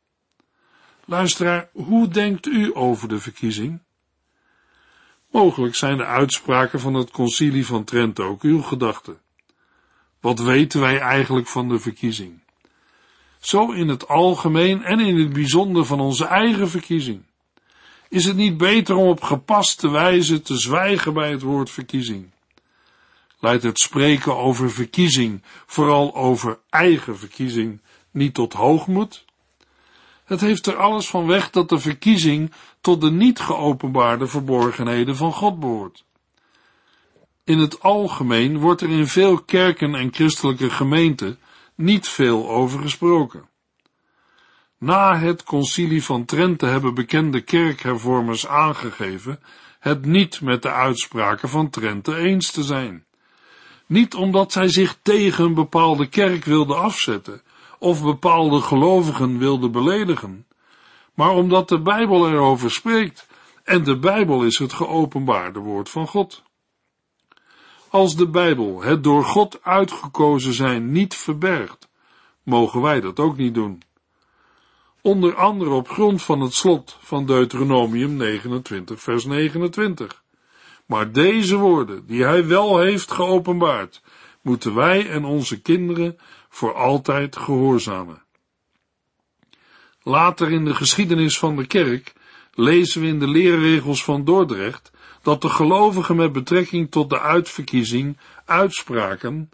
Luisteraar, 1.04 1.68
hoe 1.72 2.08
denkt 2.08 2.46
u 2.46 2.70
over 2.76 3.08
de 3.08 3.18
verkiezing? 3.18 3.80
Mogelijk 5.30 5.74
zijn 5.74 5.96
de 5.96 6.04
uitspraken 6.04 6.80
van 6.80 6.94
het 6.94 7.10
concilie 7.10 7.66
van 7.66 7.84
Trent 7.84 8.20
ook 8.20 8.42
uw 8.42 8.62
gedachten. 8.62 9.20
Wat 10.20 10.38
weten 10.38 10.80
wij 10.80 10.98
eigenlijk 10.98 11.46
van 11.46 11.68
de 11.68 11.78
verkiezing? 11.78 12.42
Zo 13.38 13.72
in 13.72 13.88
het 13.88 14.08
algemeen 14.08 14.82
en 14.82 15.00
in 15.00 15.16
het 15.16 15.32
bijzonder 15.32 15.84
van 15.84 16.00
onze 16.00 16.24
eigen 16.24 16.68
verkiezing. 16.68 17.22
Is 18.10 18.24
het 18.24 18.36
niet 18.36 18.56
beter 18.56 18.96
om 18.96 19.08
op 19.08 19.22
gepaste 19.22 19.90
wijze 19.90 20.42
te 20.42 20.58
zwijgen 20.58 21.12
bij 21.12 21.30
het 21.30 21.42
woord 21.42 21.70
verkiezing? 21.70 22.30
Leidt 23.38 23.62
het 23.62 23.78
spreken 23.78 24.36
over 24.36 24.70
verkiezing, 24.70 25.42
vooral 25.66 26.14
over 26.14 26.58
eigen 26.70 27.18
verkiezing, 27.18 27.80
niet 28.10 28.34
tot 28.34 28.52
hoogmoed? 28.52 29.24
Het 30.24 30.40
heeft 30.40 30.66
er 30.66 30.76
alles 30.76 31.08
van 31.08 31.26
weg 31.26 31.50
dat 31.50 31.68
de 31.68 31.78
verkiezing 31.78 32.52
tot 32.80 33.00
de 33.00 33.10
niet 33.10 33.40
geopenbaarde 33.40 34.26
verborgenheden 34.26 35.16
van 35.16 35.32
God 35.32 35.60
behoort. 35.60 36.04
In 37.44 37.58
het 37.58 37.82
algemeen 37.82 38.58
wordt 38.58 38.80
er 38.80 38.90
in 38.90 39.06
veel 39.06 39.42
kerken 39.42 39.94
en 39.94 40.14
christelijke 40.14 40.70
gemeenten 40.70 41.38
niet 41.74 42.08
veel 42.08 42.48
over 42.48 42.80
gesproken. 42.80 43.49
Na 44.80 45.18
het 45.18 45.42
concilie 45.42 46.04
van 46.04 46.24
Trente 46.24 46.66
hebben 46.66 46.94
bekende 46.94 47.40
kerkhervormers 47.40 48.46
aangegeven 48.46 49.40
het 49.78 50.04
niet 50.04 50.40
met 50.40 50.62
de 50.62 50.70
uitspraken 50.70 51.48
van 51.48 51.70
Trente 51.70 52.16
eens 52.16 52.50
te 52.50 52.62
zijn. 52.62 53.04
Niet 53.86 54.14
omdat 54.14 54.52
zij 54.52 54.68
zich 54.68 54.98
tegen 55.02 55.44
een 55.44 55.54
bepaalde 55.54 56.06
kerk 56.06 56.44
wilden 56.44 56.78
afzetten 56.78 57.42
of 57.78 58.02
bepaalde 58.02 58.60
gelovigen 58.60 59.38
wilden 59.38 59.72
beledigen, 59.72 60.46
maar 61.14 61.30
omdat 61.30 61.68
de 61.68 61.80
Bijbel 61.80 62.28
erover 62.28 62.70
spreekt 62.70 63.26
en 63.64 63.84
de 63.84 63.98
Bijbel 63.98 64.44
is 64.44 64.58
het 64.58 64.72
geopenbaarde 64.72 65.58
woord 65.58 65.88
van 65.88 66.06
God. 66.06 66.42
Als 67.88 68.16
de 68.16 68.28
Bijbel 68.28 68.82
het 68.82 69.04
door 69.04 69.24
God 69.24 69.62
uitgekozen 69.62 70.52
zijn 70.52 70.92
niet 70.92 71.14
verbergt, 71.14 71.88
mogen 72.42 72.80
wij 72.80 73.00
dat 73.00 73.18
ook 73.18 73.36
niet 73.36 73.54
doen 73.54 73.82
onder 75.02 75.34
andere 75.34 75.70
op 75.70 75.88
grond 75.88 76.22
van 76.22 76.40
het 76.40 76.54
slot 76.54 76.98
van 77.00 77.26
Deuteronomium 77.26 78.16
29, 78.16 79.00
vers 79.00 79.24
29. 79.24 80.22
Maar 80.86 81.12
deze 81.12 81.56
woorden, 81.56 82.06
die 82.06 82.24
hij 82.24 82.46
wel 82.46 82.78
heeft 82.78 83.10
geopenbaard, 83.10 84.02
moeten 84.42 84.74
wij 84.74 85.08
en 85.10 85.24
onze 85.24 85.60
kinderen 85.60 86.18
voor 86.48 86.74
altijd 86.74 87.36
gehoorzamen. 87.36 88.22
Later 90.02 90.50
in 90.50 90.64
de 90.64 90.74
geschiedenis 90.74 91.38
van 91.38 91.56
de 91.56 91.66
kerk 91.66 92.12
lezen 92.54 93.00
we 93.00 93.06
in 93.06 93.18
de 93.18 93.28
leerregels 93.28 94.04
van 94.04 94.24
Dordrecht 94.24 94.90
dat 95.22 95.42
de 95.42 95.48
gelovigen 95.48 96.16
met 96.16 96.32
betrekking 96.32 96.90
tot 96.90 97.10
de 97.10 97.20
uitverkiezing 97.20 98.18
uitspraken, 98.44 99.50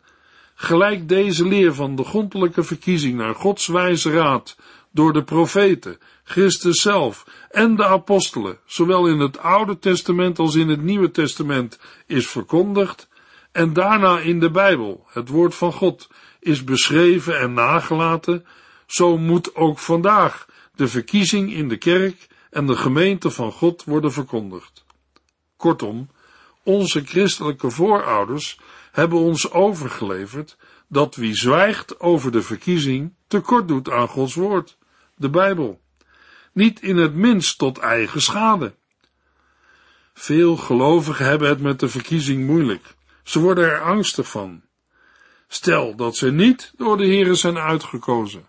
gelijk 0.54 1.08
deze 1.08 1.46
leer 1.46 1.74
van 1.74 1.96
de 1.96 2.04
grondelijke 2.04 2.62
verkiezing 2.62 3.16
naar 3.16 3.34
Gods 3.34 3.66
wijze 3.66 4.10
raad 4.10 4.56
door 4.96 5.12
de 5.12 5.24
profeten, 5.24 5.98
Christus 6.24 6.80
zelf 6.80 7.26
en 7.50 7.76
de 7.76 7.84
apostelen, 7.84 8.58
zowel 8.66 9.06
in 9.06 9.18
het 9.18 9.38
Oude 9.38 9.78
Testament 9.78 10.38
als 10.38 10.54
in 10.54 10.68
het 10.68 10.82
Nieuwe 10.82 11.10
Testament, 11.10 11.78
is 12.06 12.26
verkondigd, 12.26 13.08
en 13.52 13.72
daarna 13.72 14.18
in 14.18 14.40
de 14.40 14.50
Bijbel, 14.50 15.06
het 15.06 15.28
woord 15.28 15.54
van 15.54 15.72
God, 15.72 16.08
is 16.40 16.64
beschreven 16.64 17.38
en 17.40 17.52
nagelaten, 17.52 18.46
zo 18.86 19.18
moet 19.18 19.54
ook 19.54 19.78
vandaag 19.78 20.46
de 20.74 20.88
verkiezing 20.88 21.52
in 21.52 21.68
de 21.68 21.76
kerk 21.76 22.28
en 22.50 22.66
de 22.66 22.76
gemeente 22.76 23.30
van 23.30 23.52
God 23.52 23.84
worden 23.84 24.12
verkondigd. 24.12 24.84
Kortom, 25.56 26.08
onze 26.62 27.04
christelijke 27.04 27.70
voorouders 27.70 28.60
hebben 28.92 29.18
ons 29.18 29.50
overgeleverd 29.50 30.56
dat 30.88 31.14
wie 31.14 31.34
zwijgt 31.34 32.00
over 32.00 32.32
de 32.32 32.42
verkiezing 32.42 33.14
tekort 33.26 33.68
doet 33.68 33.90
aan 33.90 34.08
Gods 34.08 34.34
woord 34.34 34.76
de 35.16 35.30
Bijbel. 35.30 35.80
niet 36.52 36.82
in 36.82 36.96
het 36.96 37.14
minst 37.14 37.58
tot 37.58 37.78
eigen 37.78 38.22
schade. 38.22 38.74
Veel 40.14 40.56
gelovigen 40.56 41.26
hebben 41.26 41.48
het 41.48 41.60
met 41.60 41.80
de 41.80 41.88
verkiezing 41.88 42.46
moeilijk. 42.46 42.94
Ze 43.22 43.40
worden 43.40 43.64
er 43.64 43.80
angstig 43.80 44.28
van. 44.28 44.62
Stel 45.48 45.96
dat 45.96 46.16
ze 46.16 46.32
niet 46.32 46.72
door 46.76 46.96
de 46.96 47.06
Here 47.06 47.34
zijn 47.34 47.58
uitgekozen. 47.58 48.48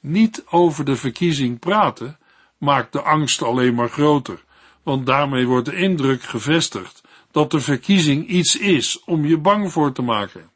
Niet 0.00 0.44
over 0.46 0.84
de 0.84 0.96
verkiezing 0.96 1.58
praten 1.58 2.18
maakt 2.58 2.92
de 2.92 3.02
angst 3.02 3.42
alleen 3.42 3.74
maar 3.74 3.88
groter, 3.88 4.44
want 4.82 5.06
daarmee 5.06 5.46
wordt 5.46 5.66
de 5.66 5.76
indruk 5.76 6.22
gevestigd 6.22 7.00
dat 7.30 7.50
de 7.50 7.60
verkiezing 7.60 8.28
iets 8.28 8.56
is 8.56 9.04
om 9.04 9.26
je 9.26 9.38
bang 9.38 9.72
voor 9.72 9.92
te 9.92 10.02
maken. 10.02 10.50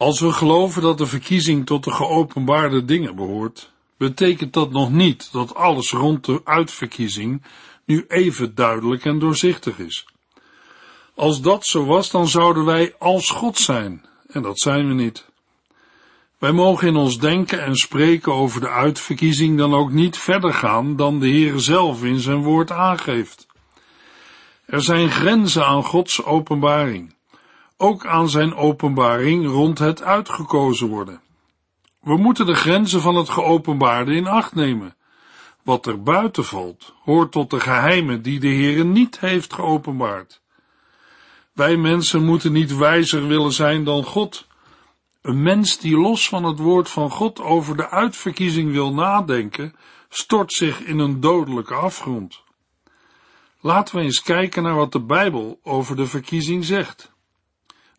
Als 0.00 0.20
we 0.20 0.32
geloven 0.32 0.82
dat 0.82 0.98
de 0.98 1.06
verkiezing 1.06 1.66
tot 1.66 1.84
de 1.84 1.90
geopenbaarde 1.90 2.84
dingen 2.84 3.16
behoort, 3.16 3.72
betekent 3.96 4.52
dat 4.52 4.70
nog 4.70 4.90
niet 4.90 5.32
dat 5.32 5.54
alles 5.54 5.90
rond 5.90 6.24
de 6.24 6.40
uitverkiezing 6.44 7.42
nu 7.84 8.04
even 8.08 8.54
duidelijk 8.54 9.04
en 9.04 9.18
doorzichtig 9.18 9.78
is. 9.78 10.06
Als 11.14 11.40
dat 11.40 11.66
zo 11.66 11.84
was, 11.84 12.10
dan 12.10 12.28
zouden 12.28 12.64
wij 12.64 12.94
als 12.98 13.30
God 13.30 13.58
zijn, 13.58 14.04
en 14.26 14.42
dat 14.42 14.58
zijn 14.58 14.88
we 14.88 14.94
niet. 14.94 15.30
Wij 16.38 16.52
mogen 16.52 16.88
in 16.88 16.96
ons 16.96 17.18
denken 17.18 17.62
en 17.64 17.76
spreken 17.76 18.32
over 18.32 18.60
de 18.60 18.70
uitverkiezing 18.70 19.58
dan 19.58 19.74
ook 19.74 19.90
niet 19.90 20.18
verder 20.18 20.54
gaan 20.54 20.96
dan 20.96 21.20
de 21.20 21.28
Heer 21.28 21.58
zelf 21.58 22.04
in 22.04 22.20
zijn 22.20 22.42
woord 22.42 22.70
aangeeft. 22.70 23.46
Er 24.64 24.82
zijn 24.82 25.10
grenzen 25.10 25.66
aan 25.66 25.84
Gods 25.84 26.24
openbaring, 26.24 27.14
ook 27.80 28.06
aan 28.06 28.28
zijn 28.28 28.54
openbaring 28.54 29.46
rond 29.46 29.78
het 29.78 30.02
uitgekozen 30.02 30.88
worden. 30.88 31.20
We 32.00 32.16
moeten 32.16 32.46
de 32.46 32.54
grenzen 32.54 33.00
van 33.00 33.14
het 33.14 33.28
geopenbaarde 33.28 34.14
in 34.14 34.26
acht 34.26 34.54
nemen. 34.54 34.96
Wat 35.62 35.86
er 35.86 36.02
buiten 36.02 36.44
valt, 36.44 36.94
hoort 37.02 37.32
tot 37.32 37.50
de 37.50 37.60
geheimen 37.60 38.22
die 38.22 38.40
de 38.40 38.48
Heer 38.48 38.84
niet 38.84 39.20
heeft 39.20 39.52
geopenbaard. 39.52 40.40
Wij 41.52 41.76
mensen 41.76 42.24
moeten 42.24 42.52
niet 42.52 42.76
wijzer 42.76 43.26
willen 43.26 43.52
zijn 43.52 43.84
dan 43.84 44.04
God. 44.04 44.46
Een 45.22 45.42
mens 45.42 45.78
die 45.78 45.96
los 45.96 46.28
van 46.28 46.44
het 46.44 46.58
woord 46.58 46.88
van 46.88 47.10
God 47.10 47.40
over 47.40 47.76
de 47.76 47.90
uitverkiezing 47.90 48.72
wil 48.72 48.94
nadenken, 48.94 49.74
stort 50.08 50.52
zich 50.52 50.80
in 50.80 50.98
een 50.98 51.20
dodelijke 51.20 51.74
afgrond. 51.74 52.42
Laten 53.60 53.96
we 53.96 54.02
eens 54.02 54.22
kijken 54.22 54.62
naar 54.62 54.76
wat 54.76 54.92
de 54.92 55.02
Bijbel 55.02 55.60
over 55.62 55.96
de 55.96 56.06
verkiezing 56.06 56.64
zegt. 56.64 57.18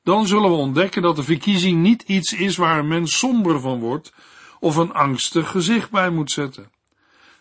Dan 0.04 0.28
zullen 0.28 0.50
we 0.50 0.56
ontdekken 0.56 1.02
dat 1.02 1.16
de 1.16 1.24
verkiezing 1.24 1.82
niet 1.82 2.02
iets 2.02 2.34
is 2.34 2.58
waar 2.58 2.80
een 2.80 2.88
mens 2.88 3.18
somber 3.18 3.60
van 3.60 3.80
wordt 3.80 4.14
of 4.60 4.76
een 4.76 4.94
angstig 4.94 5.50
gezicht 5.50 5.92
bij 5.92 6.10
moet 6.10 6.32
zetten. 6.32 6.72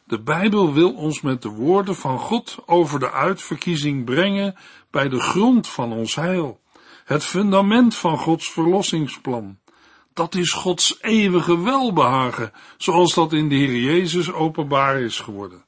De 0.05 0.21
Bijbel 0.21 0.73
wil 0.73 0.93
ons 0.95 1.21
met 1.21 1.43
de 1.43 1.49
woorden 1.49 1.97
van 1.97 2.19
God 2.19 2.59
over 2.67 2.99
de 2.99 3.11
uitverkiezing 3.11 4.05
brengen 4.05 4.55
bij 4.91 5.09
de 5.09 5.21
grond 5.21 5.69
van 5.69 5.93
ons 5.93 6.15
heil, 6.15 6.61
het 7.05 7.25
fundament 7.25 7.97
van 7.97 8.19
Gods 8.19 8.51
verlossingsplan. 8.51 9.59
Dat 10.13 10.35
is 10.35 10.53
Gods 10.53 10.99
eeuwige 11.01 11.63
welbehagen, 11.63 12.53
zoals 12.77 13.15
dat 13.15 13.33
in 13.33 13.49
de 13.49 13.55
Heer 13.55 13.77
Jezus 13.77 14.33
openbaar 14.33 15.01
is 15.01 15.21
geworden. 15.21 15.65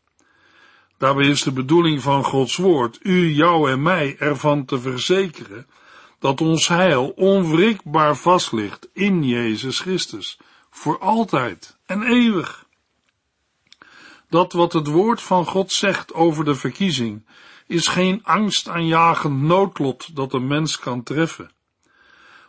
Daarbij 0.99 1.27
is 1.27 1.43
de 1.43 1.53
bedoeling 1.53 2.03
van 2.03 2.25
Gods 2.25 2.57
woord 2.57 2.99
u, 3.03 3.29
jou 3.29 3.71
en 3.71 3.83
mij 3.83 4.17
ervan 4.19 4.65
te 4.65 4.81
verzekeren 4.81 5.67
dat 6.23 6.41
ons 6.41 6.69
heil 6.69 7.13
onwrikbaar 7.17 8.17
vast 8.17 8.53
ligt 8.53 8.89
in 8.93 9.25
Jezus 9.25 9.81
Christus, 9.81 10.39
voor 10.71 10.99
altijd 10.99 11.77
en 11.87 12.03
eeuwig. 12.03 12.67
Dat 14.29 14.53
wat 14.53 14.73
het 14.73 14.87
woord 14.87 15.23
van 15.23 15.47
God 15.47 15.73
zegt 15.73 16.15
over 16.15 16.45
de 16.45 16.55
verkiezing, 16.55 17.27
is 17.67 17.89
geen 17.89 18.21
angstaanjagend 18.25 19.41
noodlot 19.41 20.17
dat 20.17 20.33
een 20.33 20.47
mens 20.47 20.79
kan 20.79 21.03
treffen. 21.03 21.51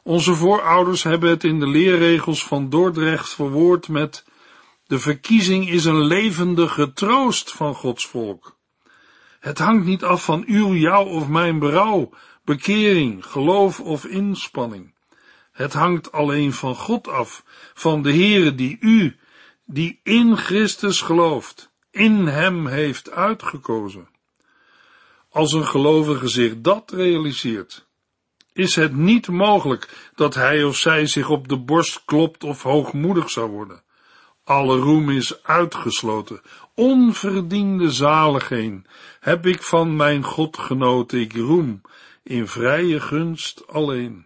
Onze 0.03 0.33
voorouders 0.33 1.03
hebben 1.03 1.29
het 1.29 1.43
in 1.43 1.59
de 1.59 1.67
leerregels 1.67 2.43
van 2.43 2.69
Dordrecht 2.69 3.29
verwoord 3.29 3.87
met 3.87 4.25
de 4.87 4.99
verkiezing 4.99 5.69
is 5.69 5.85
een 5.85 6.05
levendige 6.05 6.93
troost 6.93 7.51
van 7.51 7.75
Gods 7.75 8.05
volk. 8.05 8.57
Het 9.39 9.57
hangt 9.57 9.85
niet 9.85 10.03
af 10.03 10.23
van 10.23 10.43
uw, 10.47 10.73
jou 10.73 11.09
of 11.09 11.27
mijn 11.27 11.59
berouw, 11.59 12.09
bekering, 12.45 13.25
geloof 13.25 13.79
of 13.79 14.05
inspanning. 14.05 14.93
Het 15.51 15.73
hangt 15.73 16.11
alleen 16.11 16.53
van 16.53 16.75
God 16.75 17.07
af, 17.07 17.43
van 17.73 18.01
de 18.01 18.11
Heere 18.11 18.55
die 18.55 18.77
u, 18.79 19.15
die 19.65 19.99
in 20.03 20.37
Christus 20.37 21.01
gelooft, 21.01 21.71
in 21.91 22.27
hem 22.27 22.67
heeft 22.67 23.11
uitgekozen. 23.11 24.07
Als 25.29 25.53
een 25.53 25.65
gelovige 25.65 26.27
zich 26.27 26.61
dat 26.61 26.91
realiseert, 26.91 27.87
is 28.53 28.75
het 28.75 28.95
niet 28.95 29.27
mogelijk 29.27 30.11
dat 30.15 30.33
hij 30.35 30.63
of 30.63 30.77
zij 30.77 31.05
zich 31.05 31.29
op 31.29 31.47
de 31.47 31.57
borst 31.57 32.01
klopt 32.05 32.43
of 32.43 32.63
hoogmoedig 32.63 33.29
zou 33.29 33.49
worden. 33.49 33.83
Alle 34.43 34.77
roem 34.77 35.09
is 35.09 35.43
uitgesloten. 35.43 36.41
Onverdiende 36.75 37.91
zaligheid 37.91 38.81
heb 39.19 39.45
ik 39.45 39.63
van 39.63 39.95
mijn 39.95 40.23
God 40.23 40.57
genoten. 40.57 41.19
Ik 41.19 41.33
roem 41.33 41.81
in 42.23 42.47
vrije 42.47 42.99
gunst 42.99 43.67
alleen. 43.67 44.25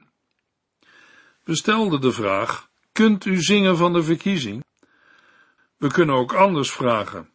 We 1.43 1.55
stelden 1.55 2.01
de 2.01 2.11
vraag, 2.11 2.69
kunt 2.91 3.25
u 3.25 3.41
zingen 3.41 3.77
van 3.77 3.93
de 3.93 4.03
verkiezing? 4.03 4.63
We 5.77 5.91
kunnen 5.91 6.15
ook 6.15 6.33
anders 6.33 6.71
vragen. 6.71 7.29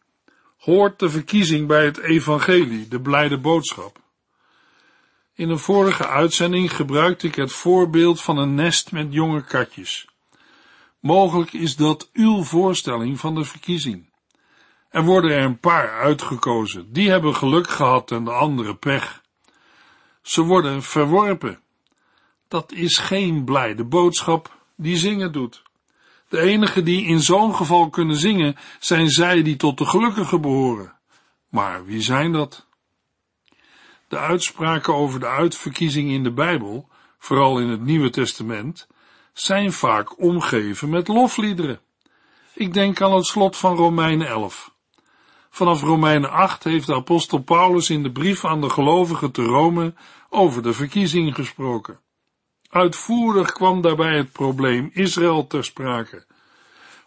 Hoort 0.57 0.99
de 0.99 1.09
verkiezing 1.09 1.67
bij 1.67 1.85
het 1.85 1.97
evangelie, 1.97 2.87
de 2.87 3.01
blijde 3.01 3.39
boodschap? 3.39 4.01
In 5.33 5.49
een 5.49 5.59
vorige 5.59 6.07
uitzending 6.07 6.75
gebruikte 6.75 7.27
ik 7.27 7.35
het 7.35 7.51
voorbeeld 7.51 8.21
van 8.21 8.37
een 8.37 8.55
nest 8.55 8.91
met 8.91 9.13
jonge 9.13 9.43
katjes. 9.43 10.07
Mogelijk 10.99 11.53
is 11.53 11.75
dat 11.75 12.09
uw 12.13 12.43
voorstelling 12.43 13.19
van 13.19 13.35
de 13.35 13.43
verkiezing. 13.43 14.11
Er 14.89 15.03
worden 15.03 15.31
er 15.31 15.43
een 15.43 15.59
paar 15.59 15.89
uitgekozen, 15.89 16.93
die 16.93 17.09
hebben 17.09 17.35
geluk 17.35 17.69
gehad 17.69 18.11
en 18.11 18.23
de 18.23 18.31
andere 18.31 18.75
pech. 18.75 19.22
Ze 20.23 20.41
worden 20.41 20.83
verworpen. 20.83 21.59
Dat 22.47 22.71
is 22.71 22.97
geen 22.97 23.43
blijde 23.43 23.83
boodschap 23.83 24.57
die 24.75 24.97
zingen 24.97 25.31
doet. 25.31 25.63
De 26.29 26.39
enigen 26.39 26.85
die 26.85 27.05
in 27.05 27.19
zo'n 27.19 27.55
geval 27.55 27.89
kunnen 27.89 28.15
zingen, 28.15 28.55
zijn 28.79 29.09
zij 29.09 29.43
die 29.43 29.55
tot 29.55 29.77
de 29.77 29.85
gelukkigen 29.85 30.41
behoren. 30.41 30.93
Maar 31.49 31.85
wie 31.85 32.01
zijn 32.01 32.31
dat? 32.31 32.67
De 34.07 34.17
uitspraken 34.17 34.93
over 34.93 35.19
de 35.19 35.27
uitverkiezing 35.27 36.11
in 36.11 36.23
de 36.23 36.31
Bijbel, 36.31 36.89
vooral 37.17 37.59
in 37.59 37.67
het 37.67 37.81
Nieuwe 37.81 38.09
Testament, 38.09 38.87
zijn 39.33 39.73
vaak 39.73 40.19
omgeven 40.19 40.89
met 40.89 41.07
lofliederen. 41.07 41.79
Ik 42.53 42.73
denk 42.73 43.01
aan 43.01 43.13
het 43.13 43.25
slot 43.25 43.57
van 43.57 43.75
Romeinen 43.75 44.27
11. 44.27 44.72
Vanaf 45.55 45.81
Romeinen 45.81 46.29
8 46.29 46.63
heeft 46.63 46.87
de 46.87 46.95
apostel 46.95 47.37
Paulus 47.37 47.89
in 47.89 48.03
de 48.03 48.11
brief 48.11 48.45
aan 48.45 48.61
de 48.61 48.69
gelovigen 48.69 49.31
te 49.31 49.43
Rome 49.43 49.93
over 50.29 50.61
de 50.61 50.73
verkiezing 50.73 51.35
gesproken. 51.35 51.99
Uitvoerig 52.69 53.51
kwam 53.51 53.81
daarbij 53.81 54.17
het 54.17 54.31
probleem 54.31 54.89
Israël 54.93 55.47
ter 55.47 55.63
sprake. 55.63 56.25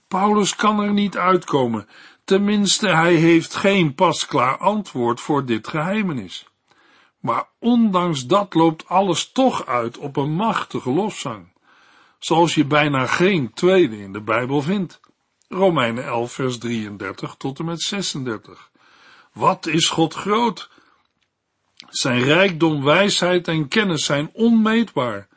Paulus 0.08 0.56
kan 0.56 0.80
er 0.80 0.92
niet 0.92 1.16
uitkomen, 1.16 1.88
tenminste 2.24 2.88
hij 2.88 3.14
heeft 3.14 3.54
geen 3.54 3.94
pasklaar 3.94 4.58
antwoord 4.58 5.20
voor 5.20 5.44
dit 5.44 5.68
geheimenis. 5.68 6.48
Maar 7.20 7.48
ondanks 7.58 8.26
dat 8.26 8.54
loopt 8.54 8.88
alles 8.88 9.32
toch 9.32 9.66
uit 9.66 9.98
op 9.98 10.16
een 10.16 10.32
machtige 10.32 10.90
lofzang, 10.90 11.52
zoals 12.18 12.54
je 12.54 12.64
bijna 12.64 13.06
geen 13.06 13.52
tweede 13.52 13.98
in 13.98 14.12
de 14.12 14.22
Bijbel 14.22 14.62
vindt. 14.62 15.00
Romeinen 15.48 16.04
11 16.04 16.32
vers 16.32 16.58
33 16.58 17.34
tot 17.34 17.58
en 17.58 17.64
met 17.64 17.80
36. 17.80 18.70
Wat 19.32 19.66
is 19.66 19.88
God 19.88 20.14
groot? 20.14 20.70
Zijn 21.88 22.22
rijkdom, 22.22 22.84
wijsheid 22.84 23.48
en 23.48 23.68
kennis 23.68 24.04
zijn 24.04 24.30
onmeetbaar. 24.32 25.28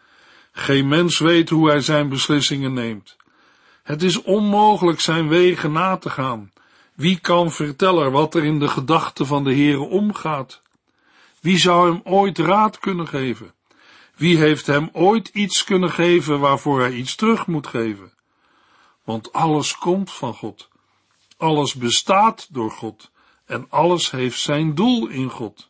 Geen 0.52 0.88
mens 0.88 1.20
weet 1.20 1.50
hoe 1.50 1.70
hij 1.70 1.82
zijn 1.82 2.10
beslissingen 2.10 2.74
neemt. 2.74 3.18
Het 3.84 4.04
is 4.04 4.22
onmogelijk 4.22 5.00
zijn 5.00 5.28
wegen 5.28 5.72
na 5.72 5.98
te 5.98 6.10
gaan. 6.10 6.52
Wie 6.94 7.20
kan 7.20 7.52
vertellen 7.52 8.12
wat 8.12 8.36
er 8.36 8.44
in 8.44 8.60
de 8.60 8.68
gedachten 8.68 9.26
van 9.26 9.44
de 9.44 9.54
Heere 9.54 9.80
omgaat? 9.80 10.62
Wie 11.42 11.58
zou 11.58 11.92
hem 11.92 12.02
ooit 12.04 12.38
raad 12.38 12.80
kunnen 12.80 13.08
geven? 13.08 13.54
Wie 14.16 14.38
heeft 14.38 14.66
hem 14.66 14.90
ooit 14.94 15.28
iets 15.28 15.64
kunnen 15.64 15.92
geven 15.92 16.40
waarvoor 16.40 16.80
hij 16.80 16.92
iets 16.92 17.16
terug 17.16 17.48
moet 17.48 17.68
geven? 17.68 18.14
Want 19.10 19.34
alles 19.34 19.78
komt 19.78 20.12
van 20.12 20.34
God. 20.34 20.70
Alles 21.38 21.74
bestaat 21.74 22.48
door 22.54 22.72
God 22.72 23.12
en 23.46 23.66
alles 23.70 24.12
heeft 24.12 24.40
zijn 24.40 24.76
doel 24.76 25.08
in 25.08 25.30
God. 25.30 25.70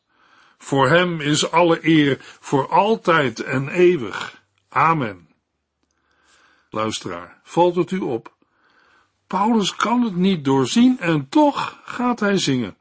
Voor 0.58 0.90
hem 0.90 1.22
is 1.22 1.52
alle 1.52 1.88
eer 1.88 2.18
voor 2.40 2.70
altijd 2.70 3.40
en 3.40 3.70
eeuwig. 3.70 4.44
Amen. 4.70 5.30
Luisteraar, 6.70 7.40
valt 7.44 7.76
het 7.76 7.92
u 7.92 8.00
op 8.00 8.34
Paulus 9.28 9.76
kan 9.76 10.02
het 10.02 10.16
niet 10.16 10.46
doorzien 10.46 11.00
en 11.00 11.30
toch 11.30 11.82
gaat 11.84 12.20
hij 12.20 12.38
zingen. 12.38 12.78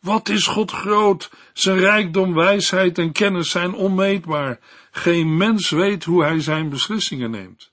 Wat 0.00 0.28
is 0.28 0.46
God 0.46 0.70
groot? 0.70 1.30
Zijn 1.52 1.78
rijkdom, 1.78 2.34
wijsheid 2.34 2.98
en 2.98 3.12
kennis 3.12 3.50
zijn 3.50 3.74
onmeetbaar. 3.74 4.60
Geen 4.90 5.36
mens 5.36 5.70
weet 5.70 6.04
hoe 6.04 6.22
hij 6.22 6.40
zijn 6.40 6.68
beslissingen 6.68 7.30
neemt. 7.30 7.70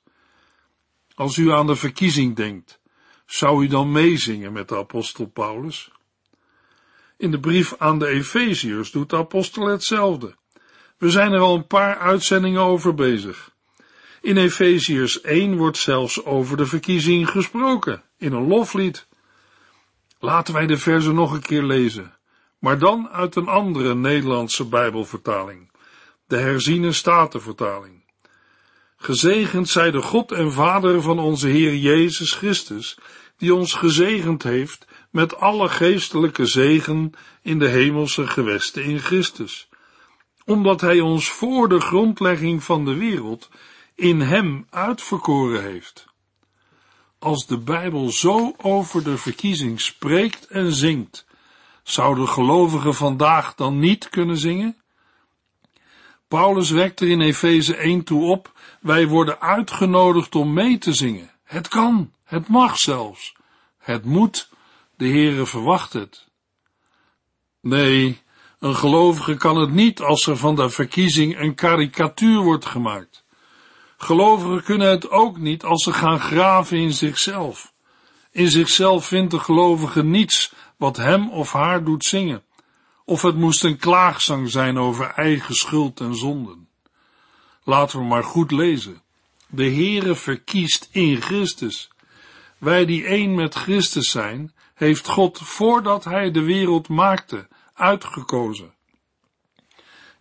Als 1.15 1.37
u 1.37 1.51
aan 1.51 1.67
de 1.67 1.75
verkiezing 1.75 2.35
denkt, 2.35 2.79
zou 3.25 3.63
u 3.63 3.67
dan 3.67 3.91
meezingen 3.91 4.53
met 4.53 4.69
de 4.69 4.77
apostel 4.77 5.25
Paulus? 5.25 5.91
In 7.17 7.31
de 7.31 7.39
brief 7.39 7.75
aan 7.77 7.99
de 7.99 8.07
Efeziërs 8.07 8.91
doet 8.91 9.09
de 9.09 9.17
apostel 9.17 9.67
hetzelfde. 9.67 10.35
We 10.97 11.09
zijn 11.09 11.31
er 11.31 11.39
al 11.39 11.55
een 11.55 11.67
paar 11.67 11.97
uitzendingen 11.97 12.61
over 12.61 12.93
bezig. 12.93 13.53
In 14.21 14.37
Efeziërs 14.37 15.21
1 15.21 15.57
wordt 15.57 15.77
zelfs 15.77 16.25
over 16.25 16.57
de 16.57 16.65
verkiezing 16.65 17.29
gesproken, 17.29 18.03
in 18.17 18.33
een 18.33 18.47
loflied. 18.47 19.07
Laten 20.19 20.53
wij 20.53 20.67
de 20.67 20.77
verzen 20.77 21.15
nog 21.15 21.33
een 21.33 21.41
keer 21.41 21.63
lezen, 21.63 22.17
maar 22.59 22.79
dan 22.79 23.09
uit 23.09 23.35
een 23.35 23.47
andere 23.47 23.95
Nederlandse 23.95 24.65
Bijbelvertaling, 24.65 25.71
de 26.27 26.37
herziene 26.37 26.91
Statenvertaling. 26.91 28.04
Gezegend 28.97 29.69
zij 29.69 29.91
de 29.91 30.01
God 30.01 30.31
en 30.31 30.51
Vader 30.51 31.01
van 31.01 31.19
onze 31.19 31.47
Heer 31.47 31.75
Jezus 31.75 32.31
Christus, 32.31 32.97
die 33.37 33.53
ons 33.55 33.73
gezegend 33.73 34.43
heeft 34.43 34.85
met 35.09 35.35
alle 35.35 35.69
geestelijke 35.69 36.45
zegen 36.45 37.11
in 37.41 37.59
de 37.59 37.67
hemelse 37.67 38.27
gewesten 38.27 38.83
in 38.83 38.99
Christus, 38.99 39.69
omdat 40.45 40.81
Hij 40.81 40.99
ons 40.99 41.29
voor 41.29 41.69
de 41.69 41.79
grondlegging 41.79 42.63
van 42.63 42.85
de 42.85 42.93
wereld 42.93 43.49
in 43.95 44.21
Hem 44.21 44.67
uitverkoren 44.69 45.63
heeft. 45.63 46.05
Als 47.19 47.47
de 47.47 47.57
Bijbel 47.57 48.09
zo 48.09 48.53
over 48.57 49.03
de 49.03 49.17
verkiezing 49.17 49.81
spreekt 49.81 50.47
en 50.47 50.73
zingt, 50.73 51.25
zouden 51.83 52.27
gelovigen 52.27 52.93
vandaag 52.93 53.55
dan 53.55 53.79
niet 53.79 54.09
kunnen 54.09 54.37
zingen? 54.37 54.77
Paulus 56.27 56.69
wekt 56.69 56.99
er 56.99 57.07
in 57.07 57.21
Efeze 57.21 57.75
1 57.75 58.03
toe 58.03 58.23
op, 58.23 58.51
wij 58.85 59.07
worden 59.07 59.41
uitgenodigd 59.41 60.35
om 60.35 60.53
mee 60.53 60.77
te 60.77 60.93
zingen. 60.93 61.31
Het 61.43 61.67
kan, 61.67 62.11
het 62.23 62.47
mag 62.47 62.77
zelfs, 62.77 63.35
het 63.77 64.05
moet, 64.05 64.49
de 64.97 65.07
Heere 65.07 65.45
verwacht 65.45 65.93
het. 65.93 66.27
Nee, 67.61 68.21
een 68.59 68.75
gelovige 68.75 69.35
kan 69.35 69.57
het 69.57 69.71
niet 69.71 70.01
als 70.01 70.27
er 70.27 70.37
van 70.37 70.55
de 70.55 70.69
verkiezing 70.69 71.39
een 71.39 71.55
karikatuur 71.55 72.41
wordt 72.41 72.65
gemaakt. 72.65 73.25
Gelovigen 73.97 74.63
kunnen 74.63 74.89
het 74.89 75.09
ook 75.09 75.37
niet 75.37 75.63
als 75.63 75.83
ze 75.83 75.93
gaan 75.93 76.19
graven 76.19 76.77
in 76.77 76.93
zichzelf. 76.93 77.73
In 78.31 78.49
zichzelf 78.49 79.05
vindt 79.05 79.31
de 79.31 79.39
gelovige 79.39 80.03
niets 80.03 80.53
wat 80.77 80.97
hem 80.97 81.29
of 81.29 81.51
haar 81.51 81.83
doet 81.83 82.05
zingen. 82.05 82.43
Of 83.05 83.21
het 83.21 83.35
moest 83.35 83.63
een 83.63 83.77
klaagzang 83.77 84.49
zijn 84.49 84.77
over 84.77 85.05
eigen 85.05 85.55
schuld 85.55 85.99
en 85.99 86.15
zonden. 86.15 86.64
Laten 87.65 87.99
we 87.99 88.05
maar 88.05 88.23
goed 88.23 88.51
lezen. 88.51 89.01
De 89.47 89.63
Heere 89.63 90.15
verkiest 90.15 90.89
in 90.91 91.21
Christus. 91.21 91.89
Wij 92.57 92.85
die 92.85 93.05
één 93.05 93.35
met 93.35 93.55
Christus 93.55 94.09
zijn, 94.09 94.53
heeft 94.73 95.07
God 95.07 95.39
voordat 95.39 96.03
hij 96.03 96.31
de 96.31 96.41
wereld 96.41 96.87
maakte, 96.87 97.47
uitgekozen. 97.73 98.73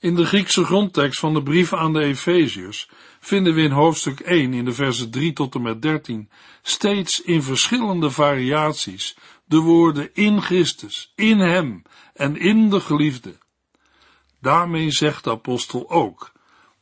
In 0.01 0.15
de 0.15 0.25
Griekse 0.25 0.65
grondtekst 0.65 1.21
van 1.21 1.35
de 1.35 1.43
brief 1.43 1.73
aan 1.73 1.93
de 1.93 2.01
Efeziërs 2.01 2.91
vinden 3.21 3.55
we 3.55 3.63
in 3.63 3.71
hoofdstuk 3.71 4.21
1 4.21 4.55
in 4.55 4.65
de 4.65 4.73
versen 4.73 5.11
3 5.11 5.33
tot 5.33 5.55
en 5.55 5.63
met 5.63 5.83
13 5.83 6.31
steeds 6.63 7.21
in 7.21 7.43
verschillende 7.43 8.11
variaties 8.11 9.17
de 9.45 9.59
woorden 9.59 10.11
in 10.15 10.43
Christus, 10.43 11.13
in 11.15 11.39
Hem 11.39 11.83
en 12.15 12.37
in 12.37 12.71
de 12.71 12.81
geliefde. 12.81 13.39
Daarmee 14.41 14.91
zegt 14.91 15.25
de 15.25 15.31
apostel 15.31 15.91
ook 15.91 16.33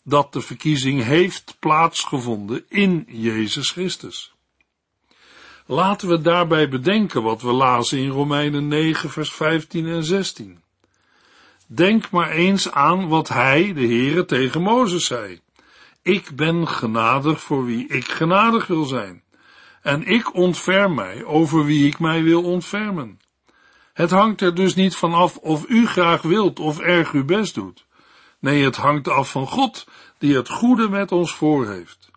dat 0.02 0.32
de 0.32 0.40
verkiezing 0.40 1.02
heeft 1.02 1.56
plaatsgevonden 1.58 2.64
in 2.68 3.04
Jezus 3.08 3.70
Christus. 3.70 4.32
Laten 5.66 6.08
we 6.08 6.20
daarbij 6.20 6.68
bedenken 6.68 7.22
wat 7.22 7.42
we 7.42 7.52
lazen 7.52 7.98
in 7.98 8.08
Romeinen 8.08 8.68
9, 8.68 9.10
vers 9.10 9.32
15 9.32 9.86
en 9.86 10.04
16. 10.04 10.62
Denk 11.66 12.10
maar 12.10 12.30
eens 12.30 12.70
aan 12.70 13.08
wat 13.08 13.28
hij, 13.28 13.72
de 13.72 13.86
Heere, 13.86 14.24
tegen 14.24 14.62
Mozes 14.62 15.04
zei. 15.04 15.40
Ik 16.02 16.36
ben 16.36 16.68
genadig 16.68 17.40
voor 17.40 17.64
wie 17.64 17.86
ik 17.86 18.04
genadig 18.04 18.66
wil 18.66 18.84
zijn. 18.84 19.22
En 19.82 20.06
ik 20.06 20.34
ontferm 20.34 20.94
mij 20.94 21.24
over 21.24 21.64
wie 21.64 21.86
ik 21.86 21.98
mij 21.98 22.22
wil 22.22 22.42
ontfermen. 22.42 23.20
Het 23.92 24.10
hangt 24.10 24.40
er 24.40 24.54
dus 24.54 24.74
niet 24.74 24.96
van 24.96 25.12
af 25.12 25.36
of 25.36 25.68
u 25.68 25.86
graag 25.86 26.22
wilt 26.22 26.58
of 26.58 26.78
erg 26.78 27.12
uw 27.12 27.24
best 27.24 27.54
doet. 27.54 27.84
Nee, 28.42 28.64
het 28.64 28.76
hangt 28.76 29.08
af 29.08 29.30
van 29.30 29.46
God, 29.46 29.86
die 30.18 30.36
het 30.36 30.48
goede 30.48 30.88
met 30.88 31.12
ons 31.12 31.34
voor 31.34 31.68
heeft. 31.68 32.10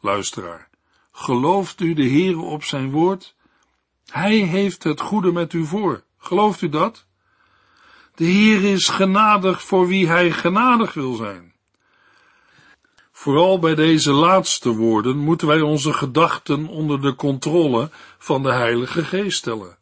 Luisteraar, 0.00 0.68
gelooft 1.12 1.80
u 1.80 1.94
de 1.94 2.08
Heere 2.08 2.40
op 2.40 2.64
zijn 2.64 2.90
woord? 2.90 3.34
Hij 4.06 4.36
heeft 4.36 4.82
het 4.82 5.00
goede 5.00 5.32
met 5.32 5.52
u 5.52 5.64
voor. 5.64 6.02
Gelooft 6.18 6.60
u 6.60 6.68
dat? 6.68 7.06
De 8.14 8.24
Heer 8.24 8.64
is 8.64 8.88
genadig 8.88 9.62
voor 9.62 9.86
wie 9.86 10.08
hij 10.08 10.30
genadig 10.30 10.94
wil 10.94 11.14
zijn. 11.14 11.54
Vooral 13.12 13.58
bij 13.58 13.74
deze 13.74 14.12
laatste 14.12 14.70
woorden 14.70 15.16
moeten 15.16 15.46
wij 15.46 15.60
onze 15.60 15.92
gedachten 15.92 16.66
onder 16.66 17.00
de 17.00 17.14
controle 17.14 17.90
van 18.18 18.42
de 18.42 18.52
Heilige 18.52 19.04
Geest 19.04 19.38
stellen. 19.38 19.76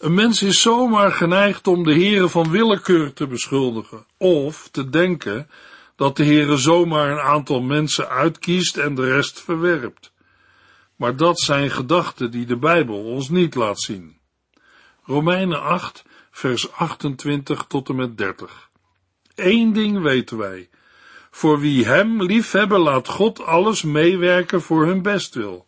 Een 0.00 0.14
mens 0.14 0.42
is 0.42 0.60
zomaar 0.60 1.12
geneigd 1.12 1.66
om 1.66 1.84
de 1.84 1.92
Heere 1.92 2.28
van 2.28 2.50
willekeur 2.50 3.12
te 3.12 3.26
beschuldigen, 3.26 4.06
of 4.16 4.68
te 4.68 4.88
denken 4.88 5.50
dat 5.96 6.16
de 6.16 6.24
Heere 6.24 6.56
zomaar 6.56 7.10
een 7.10 7.20
aantal 7.20 7.60
mensen 7.60 8.08
uitkiest 8.08 8.76
en 8.76 8.94
de 8.94 9.12
rest 9.12 9.40
verwerpt. 9.40 10.12
Maar 10.96 11.16
dat 11.16 11.40
zijn 11.40 11.70
gedachten 11.70 12.30
die 12.30 12.46
de 12.46 12.56
Bijbel 12.56 13.04
ons 13.04 13.28
niet 13.28 13.54
laat 13.54 13.80
zien. 13.80 14.18
Romeinen 15.04 15.62
8 15.62 16.04
vers 16.30 16.72
28 16.72 17.64
tot 17.68 17.88
en 17.88 17.96
met 17.96 18.18
30. 18.18 18.70
Eén 19.34 19.72
ding 19.72 20.02
weten 20.02 20.38
wij. 20.38 20.68
Voor 21.30 21.60
wie 21.60 21.86
hem 21.86 22.22
liefhebben 22.22 22.80
laat 22.80 23.08
God 23.08 23.44
alles 23.44 23.82
meewerken 23.82 24.62
voor 24.62 24.86
hun 24.86 25.02
bestwil. 25.02 25.66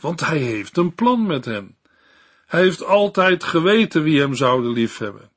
Want 0.00 0.20
hij 0.20 0.38
heeft 0.38 0.76
een 0.76 0.94
plan 0.94 1.26
met 1.26 1.44
hen. 1.44 1.77
Hij 2.48 2.60
heeft 2.60 2.84
altijd 2.84 3.44
geweten 3.44 4.02
wie 4.02 4.20
hem 4.20 4.34
zouden 4.34 4.72
liefhebben. 4.72 5.30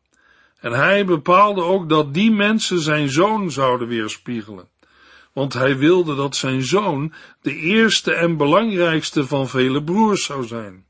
En 0.59 0.71
hij 0.71 1.05
bepaalde 1.05 1.61
ook 1.61 1.89
dat 1.89 2.13
die 2.13 2.31
mensen 2.31 2.79
zijn 2.79 3.09
zoon 3.09 3.51
zouden 3.51 3.87
weerspiegelen. 3.87 4.69
Want 5.33 5.53
hij 5.53 5.77
wilde 5.77 6.15
dat 6.15 6.35
zijn 6.35 6.63
zoon 6.63 7.13
de 7.41 7.55
eerste 7.55 8.13
en 8.13 8.37
belangrijkste 8.37 9.27
van 9.27 9.47
vele 9.47 9.83
broers 9.83 10.23
zou 10.23 10.45
zijn. 10.45 10.85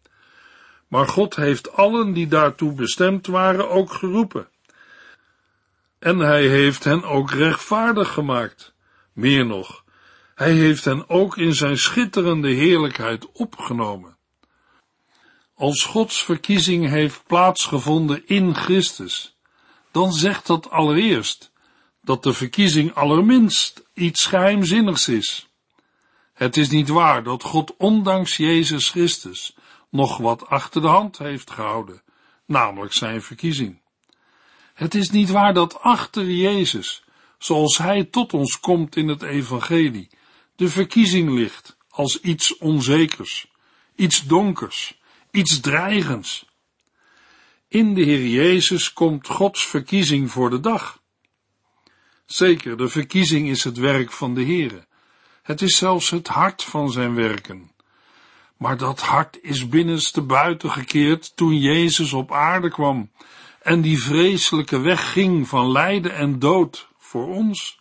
Maar 0.87 1.07
God 1.07 1.35
heeft 1.35 1.73
allen 1.73 2.13
die 2.13 2.27
daartoe 2.27 2.73
bestemd 2.73 3.27
waren 3.27 3.69
ook 3.69 3.93
geroepen. 3.93 4.49
En 5.99 6.19
hij 6.19 6.47
heeft 6.47 6.83
hen 6.83 7.03
ook 7.03 7.31
rechtvaardig 7.31 8.13
gemaakt. 8.13 8.73
Meer 9.13 9.45
nog, 9.45 9.83
hij 10.35 10.51
heeft 10.51 10.85
hen 10.85 11.09
ook 11.09 11.37
in 11.37 11.53
zijn 11.53 11.77
schitterende 11.77 12.49
heerlijkheid 12.49 13.31
opgenomen. 13.31 14.10
Als 15.61 15.83
Gods 15.83 16.23
verkiezing 16.23 16.89
heeft 16.89 17.23
plaatsgevonden 17.27 18.27
in 18.27 18.55
Christus, 18.55 19.35
dan 19.91 20.13
zegt 20.13 20.47
dat 20.47 20.69
allereerst 20.69 21.51
dat 22.03 22.23
de 22.23 22.33
verkiezing 22.33 22.93
allerminst 22.93 23.83
iets 23.93 24.25
geheimzinnigs 24.25 25.07
is. 25.07 25.47
Het 26.33 26.57
is 26.57 26.69
niet 26.69 26.89
waar 26.89 27.23
dat 27.23 27.43
God 27.43 27.73
ondanks 27.77 28.37
Jezus 28.37 28.89
Christus 28.89 29.55
nog 29.89 30.17
wat 30.17 30.47
achter 30.47 30.81
de 30.81 30.87
hand 30.87 31.17
heeft 31.17 31.51
gehouden, 31.51 32.01
namelijk 32.45 32.93
zijn 32.93 33.21
verkiezing. 33.21 33.81
Het 34.73 34.95
is 34.95 35.09
niet 35.09 35.29
waar 35.29 35.53
dat 35.53 35.79
achter 35.79 36.31
Jezus, 36.31 37.03
zoals 37.37 37.77
Hij 37.77 38.03
tot 38.03 38.33
ons 38.33 38.59
komt 38.59 38.95
in 38.95 39.07
het 39.07 39.21
Evangelie, 39.21 40.09
de 40.55 40.69
verkiezing 40.69 41.29
ligt 41.29 41.77
als 41.89 42.21
iets 42.21 42.57
onzekers, 42.57 43.47
iets 43.95 44.23
donkers, 44.23 44.99
iets 45.31 45.59
dreigends. 45.59 46.45
In 47.67 47.93
de 47.93 48.01
Heer 48.01 48.27
Jezus 48.27 48.93
komt 48.93 49.27
Gods 49.27 49.67
verkiezing 49.67 50.31
voor 50.31 50.49
de 50.49 50.59
dag. 50.59 51.01
Zeker, 52.25 52.77
de 52.77 52.89
verkiezing 52.89 53.49
is 53.49 53.63
het 53.63 53.77
werk 53.77 54.11
van 54.11 54.33
de 54.33 54.43
Heere. 54.43 54.85
Het 55.41 55.61
is 55.61 55.77
zelfs 55.77 56.09
het 56.09 56.27
hart 56.27 56.63
van 56.63 56.91
zijn 56.91 57.15
werken. 57.15 57.71
Maar 58.57 58.77
dat 58.77 59.01
hart 59.01 59.37
is 59.41 59.69
binnenste 59.69 60.21
buiten 60.21 60.71
gekeerd 60.71 61.35
toen 61.35 61.59
Jezus 61.59 62.13
op 62.13 62.31
aarde 62.31 62.69
kwam 62.69 63.11
en 63.61 63.81
die 63.81 64.03
vreselijke 64.03 64.79
weg 64.79 65.11
ging 65.11 65.47
van 65.47 65.71
lijden 65.71 66.15
en 66.15 66.39
dood 66.39 66.87
voor 66.97 67.27
ons. 67.27 67.79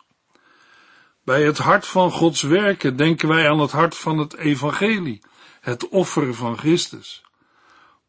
Bij 1.25 1.43
het 1.43 1.59
hart 1.59 1.87
van 1.87 2.11
Gods 2.11 2.43
werken 2.43 2.97
denken 2.97 3.29
wij 3.29 3.51
aan 3.51 3.61
het 3.61 3.73
hart 3.73 3.97
van 3.97 4.19
het 4.19 4.37
evangelie 4.37 5.21
het 5.61 5.89
offer 5.89 6.35
van 6.35 6.59
Christus, 6.59 7.23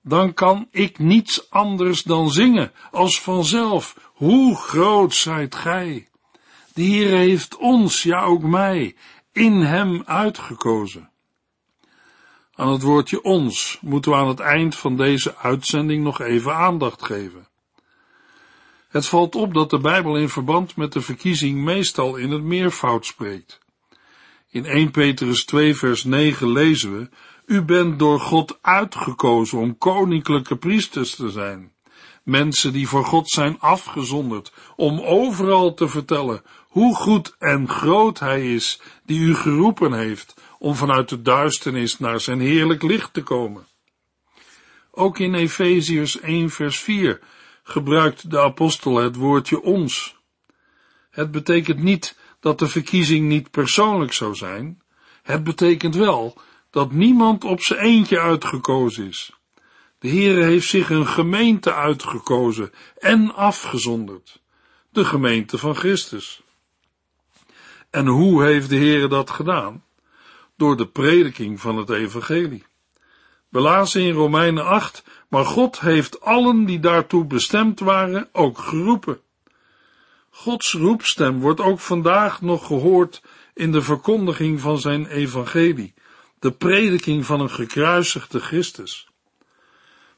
dan 0.01 0.33
kan 0.33 0.67
ik 0.71 0.99
niets 0.99 1.49
anders 1.49 2.03
dan 2.03 2.29
zingen 2.29 2.71
als 2.91 3.21
vanzelf, 3.21 4.11
hoe 4.13 4.55
groot 4.55 5.13
zijt 5.13 5.55
gij. 5.55 6.07
De 6.73 6.81
Heer 6.81 7.09
heeft 7.09 7.57
ons, 7.57 8.03
ja 8.03 8.21
ook 8.21 8.43
mij, 8.43 8.95
in 9.31 9.61
hem 9.61 10.03
uitgekozen. 10.05 11.09
Aan 12.55 12.71
het 12.71 12.81
woordje 12.81 13.23
ons 13.23 13.77
moeten 13.81 14.11
we 14.11 14.17
aan 14.17 14.27
het 14.27 14.39
eind 14.39 14.75
van 14.75 14.97
deze 14.97 15.37
uitzending 15.37 16.03
nog 16.03 16.21
even 16.21 16.55
aandacht 16.55 17.03
geven. 17.03 17.47
Het 18.89 19.05
valt 19.05 19.35
op 19.35 19.53
dat 19.53 19.69
de 19.69 19.79
Bijbel 19.79 20.17
in 20.17 20.29
verband 20.29 20.75
met 20.75 20.93
de 20.93 21.01
verkiezing 21.01 21.63
meestal 21.63 22.15
in 22.15 22.31
het 22.31 22.43
meervoud 22.43 23.05
spreekt. 23.05 23.59
In 24.49 24.65
1 24.65 24.91
Petrus 24.91 25.45
2 25.45 25.75
vers 25.75 26.03
9 26.03 26.51
lezen 26.51 26.97
we, 26.97 27.09
U 27.45 27.61
bent 27.61 27.99
door 27.99 28.19
God 28.19 28.57
uitgekozen 28.61 29.59
om 29.59 29.77
koninklijke 29.77 30.55
priesters 30.55 31.15
te 31.15 31.29
zijn. 31.29 31.71
Mensen 32.23 32.73
die 32.73 32.87
voor 32.87 33.05
God 33.05 33.29
zijn 33.29 33.59
afgezonderd, 33.59 34.53
om 34.75 34.99
overal 34.99 35.73
te 35.73 35.87
vertellen 35.87 36.41
hoe 36.67 36.95
goed 36.95 37.35
en 37.39 37.69
groot 37.69 38.19
Hij 38.19 38.53
is, 38.53 38.81
die 39.05 39.19
u 39.19 39.35
geroepen 39.35 39.93
heeft 39.93 40.33
om 40.59 40.75
vanuit 40.75 41.09
de 41.09 41.21
duisternis 41.21 41.99
naar 41.99 42.19
zijn 42.19 42.39
heerlijk 42.39 42.83
licht 42.83 43.13
te 43.13 43.23
komen. 43.23 43.67
Ook 44.91 45.19
in 45.19 45.33
Efeziërs 45.33 46.19
1 46.19 46.49
vers 46.49 46.79
4 46.79 47.19
gebruikt 47.63 48.29
de 48.29 48.39
apostel 48.39 48.95
het 48.95 49.15
woordje 49.15 49.61
ons. 49.61 50.19
Het 51.09 51.31
betekent 51.31 51.79
niet 51.79 52.17
dat 52.39 52.59
de 52.59 52.67
verkiezing 52.67 53.27
niet 53.27 53.51
persoonlijk 53.51 54.13
zou 54.13 54.35
zijn. 54.35 54.81
Het 55.21 55.43
betekent 55.43 55.95
wel 55.95 56.41
dat 56.71 56.91
niemand 56.91 57.43
op 57.43 57.61
zijn 57.61 57.79
eentje 57.79 58.19
uitgekozen 58.19 59.07
is. 59.07 59.33
De 59.99 60.09
Heere 60.09 60.43
heeft 60.43 60.67
zich 60.67 60.89
een 60.89 61.07
gemeente 61.07 61.73
uitgekozen 61.73 62.71
en 62.97 63.35
afgezonderd. 63.35 64.41
De 64.89 65.05
gemeente 65.05 65.57
van 65.57 65.75
Christus. 65.75 66.41
En 67.89 68.07
hoe 68.07 68.43
heeft 68.43 68.69
de 68.69 68.75
Heere 68.75 69.07
dat 69.07 69.29
gedaan? 69.29 69.83
Door 70.55 70.77
de 70.77 70.87
prediking 70.87 71.59
van 71.59 71.77
het 71.77 71.89
evangelie. 71.89 72.65
We 73.49 73.59
lazen 73.59 74.01
in 74.01 74.13
Romeinen 74.13 74.65
8, 74.65 75.03
maar 75.27 75.45
God 75.45 75.79
heeft 75.79 76.21
allen 76.21 76.65
die 76.65 76.79
daartoe 76.79 77.25
bestemd 77.25 77.79
waren 77.79 78.29
ook 78.31 78.57
geroepen. 78.57 79.19
Gods 80.29 80.73
roepstem 80.73 81.39
wordt 81.39 81.59
ook 81.59 81.79
vandaag 81.79 82.41
nog 82.41 82.65
gehoord 82.65 83.21
in 83.53 83.71
de 83.71 83.81
verkondiging 83.81 84.59
van 84.59 84.79
zijn 84.79 85.05
evangelie, 85.05 85.93
de 86.41 86.51
prediking 86.51 87.25
van 87.25 87.39
een 87.39 87.49
gekruisigde 87.49 88.39
Christus. 88.39 89.07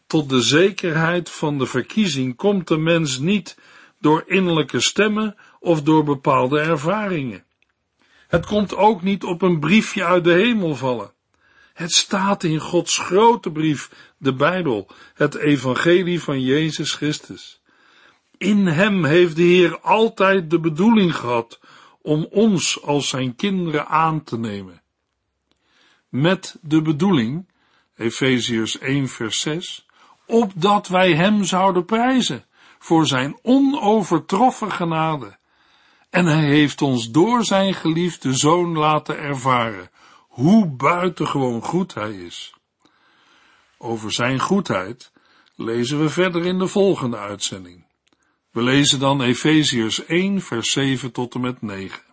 Tot 0.07 0.29
de 0.29 0.41
zekerheid 0.41 1.29
van 1.29 1.57
de 1.57 1.65
verkiezing 1.65 2.35
komt 2.35 2.67
de 2.67 2.77
mens 2.77 3.19
niet 3.19 3.57
door 3.99 4.23
innerlijke 4.27 4.79
stemmen 4.79 5.35
of 5.59 5.81
door 5.81 6.03
bepaalde 6.03 6.59
ervaringen. 6.59 7.43
Het 8.27 8.45
komt 8.45 8.75
ook 8.75 9.01
niet 9.01 9.23
op 9.23 9.41
een 9.41 9.59
briefje 9.59 10.03
uit 10.03 10.23
de 10.23 10.31
hemel 10.31 10.75
vallen. 10.75 11.13
Het 11.73 11.91
staat 11.91 12.43
in 12.43 12.59
Gods 12.59 12.97
grote 12.97 13.51
brief, 13.51 13.91
de 14.17 14.33
Bijbel, 14.33 14.87
het 15.13 15.35
evangelie 15.35 16.21
van 16.21 16.41
Jezus 16.41 16.93
Christus. 16.93 17.61
In 18.37 18.67
hem 18.67 19.05
heeft 19.05 19.35
de 19.35 19.41
Heer 19.41 19.79
altijd 19.79 20.49
de 20.49 20.59
bedoeling 20.59 21.15
gehad 21.15 21.59
om 22.01 22.27
ons 22.29 22.81
als 22.81 23.09
zijn 23.09 23.35
kinderen 23.35 23.87
aan 23.87 24.23
te 24.23 24.37
nemen. 24.37 24.82
Met 26.13 26.57
de 26.61 26.81
bedoeling, 26.81 27.47
Efeziërs 27.95 28.79
1 28.79 29.07
vers 29.07 29.39
6, 29.39 29.85
opdat 30.27 30.87
wij 30.87 31.15
hem 31.15 31.43
zouden 31.43 31.85
prijzen 31.85 32.45
voor 32.79 33.07
zijn 33.07 33.39
onovertroffen 33.41 34.71
genade. 34.71 35.37
En 36.09 36.25
hij 36.25 36.43
heeft 36.43 36.81
ons 36.81 37.11
door 37.11 37.43
zijn 37.43 37.73
geliefde 37.73 38.33
zoon 38.33 38.77
laten 38.77 39.17
ervaren 39.17 39.89
hoe 40.27 40.67
buitengewoon 40.67 41.61
goed 41.61 41.93
hij 41.93 42.13
is. 42.13 42.53
Over 43.77 44.11
zijn 44.11 44.39
goedheid 44.39 45.11
lezen 45.55 45.99
we 45.99 46.09
verder 46.09 46.45
in 46.45 46.59
de 46.59 46.67
volgende 46.67 47.17
uitzending. 47.17 47.85
We 48.51 48.61
lezen 48.61 48.99
dan 48.99 49.21
Efeziërs 49.21 50.05
1, 50.05 50.41
vers 50.41 50.71
7 50.71 51.11
tot 51.11 51.33
en 51.33 51.41
met 51.41 51.61
9. 51.61 52.12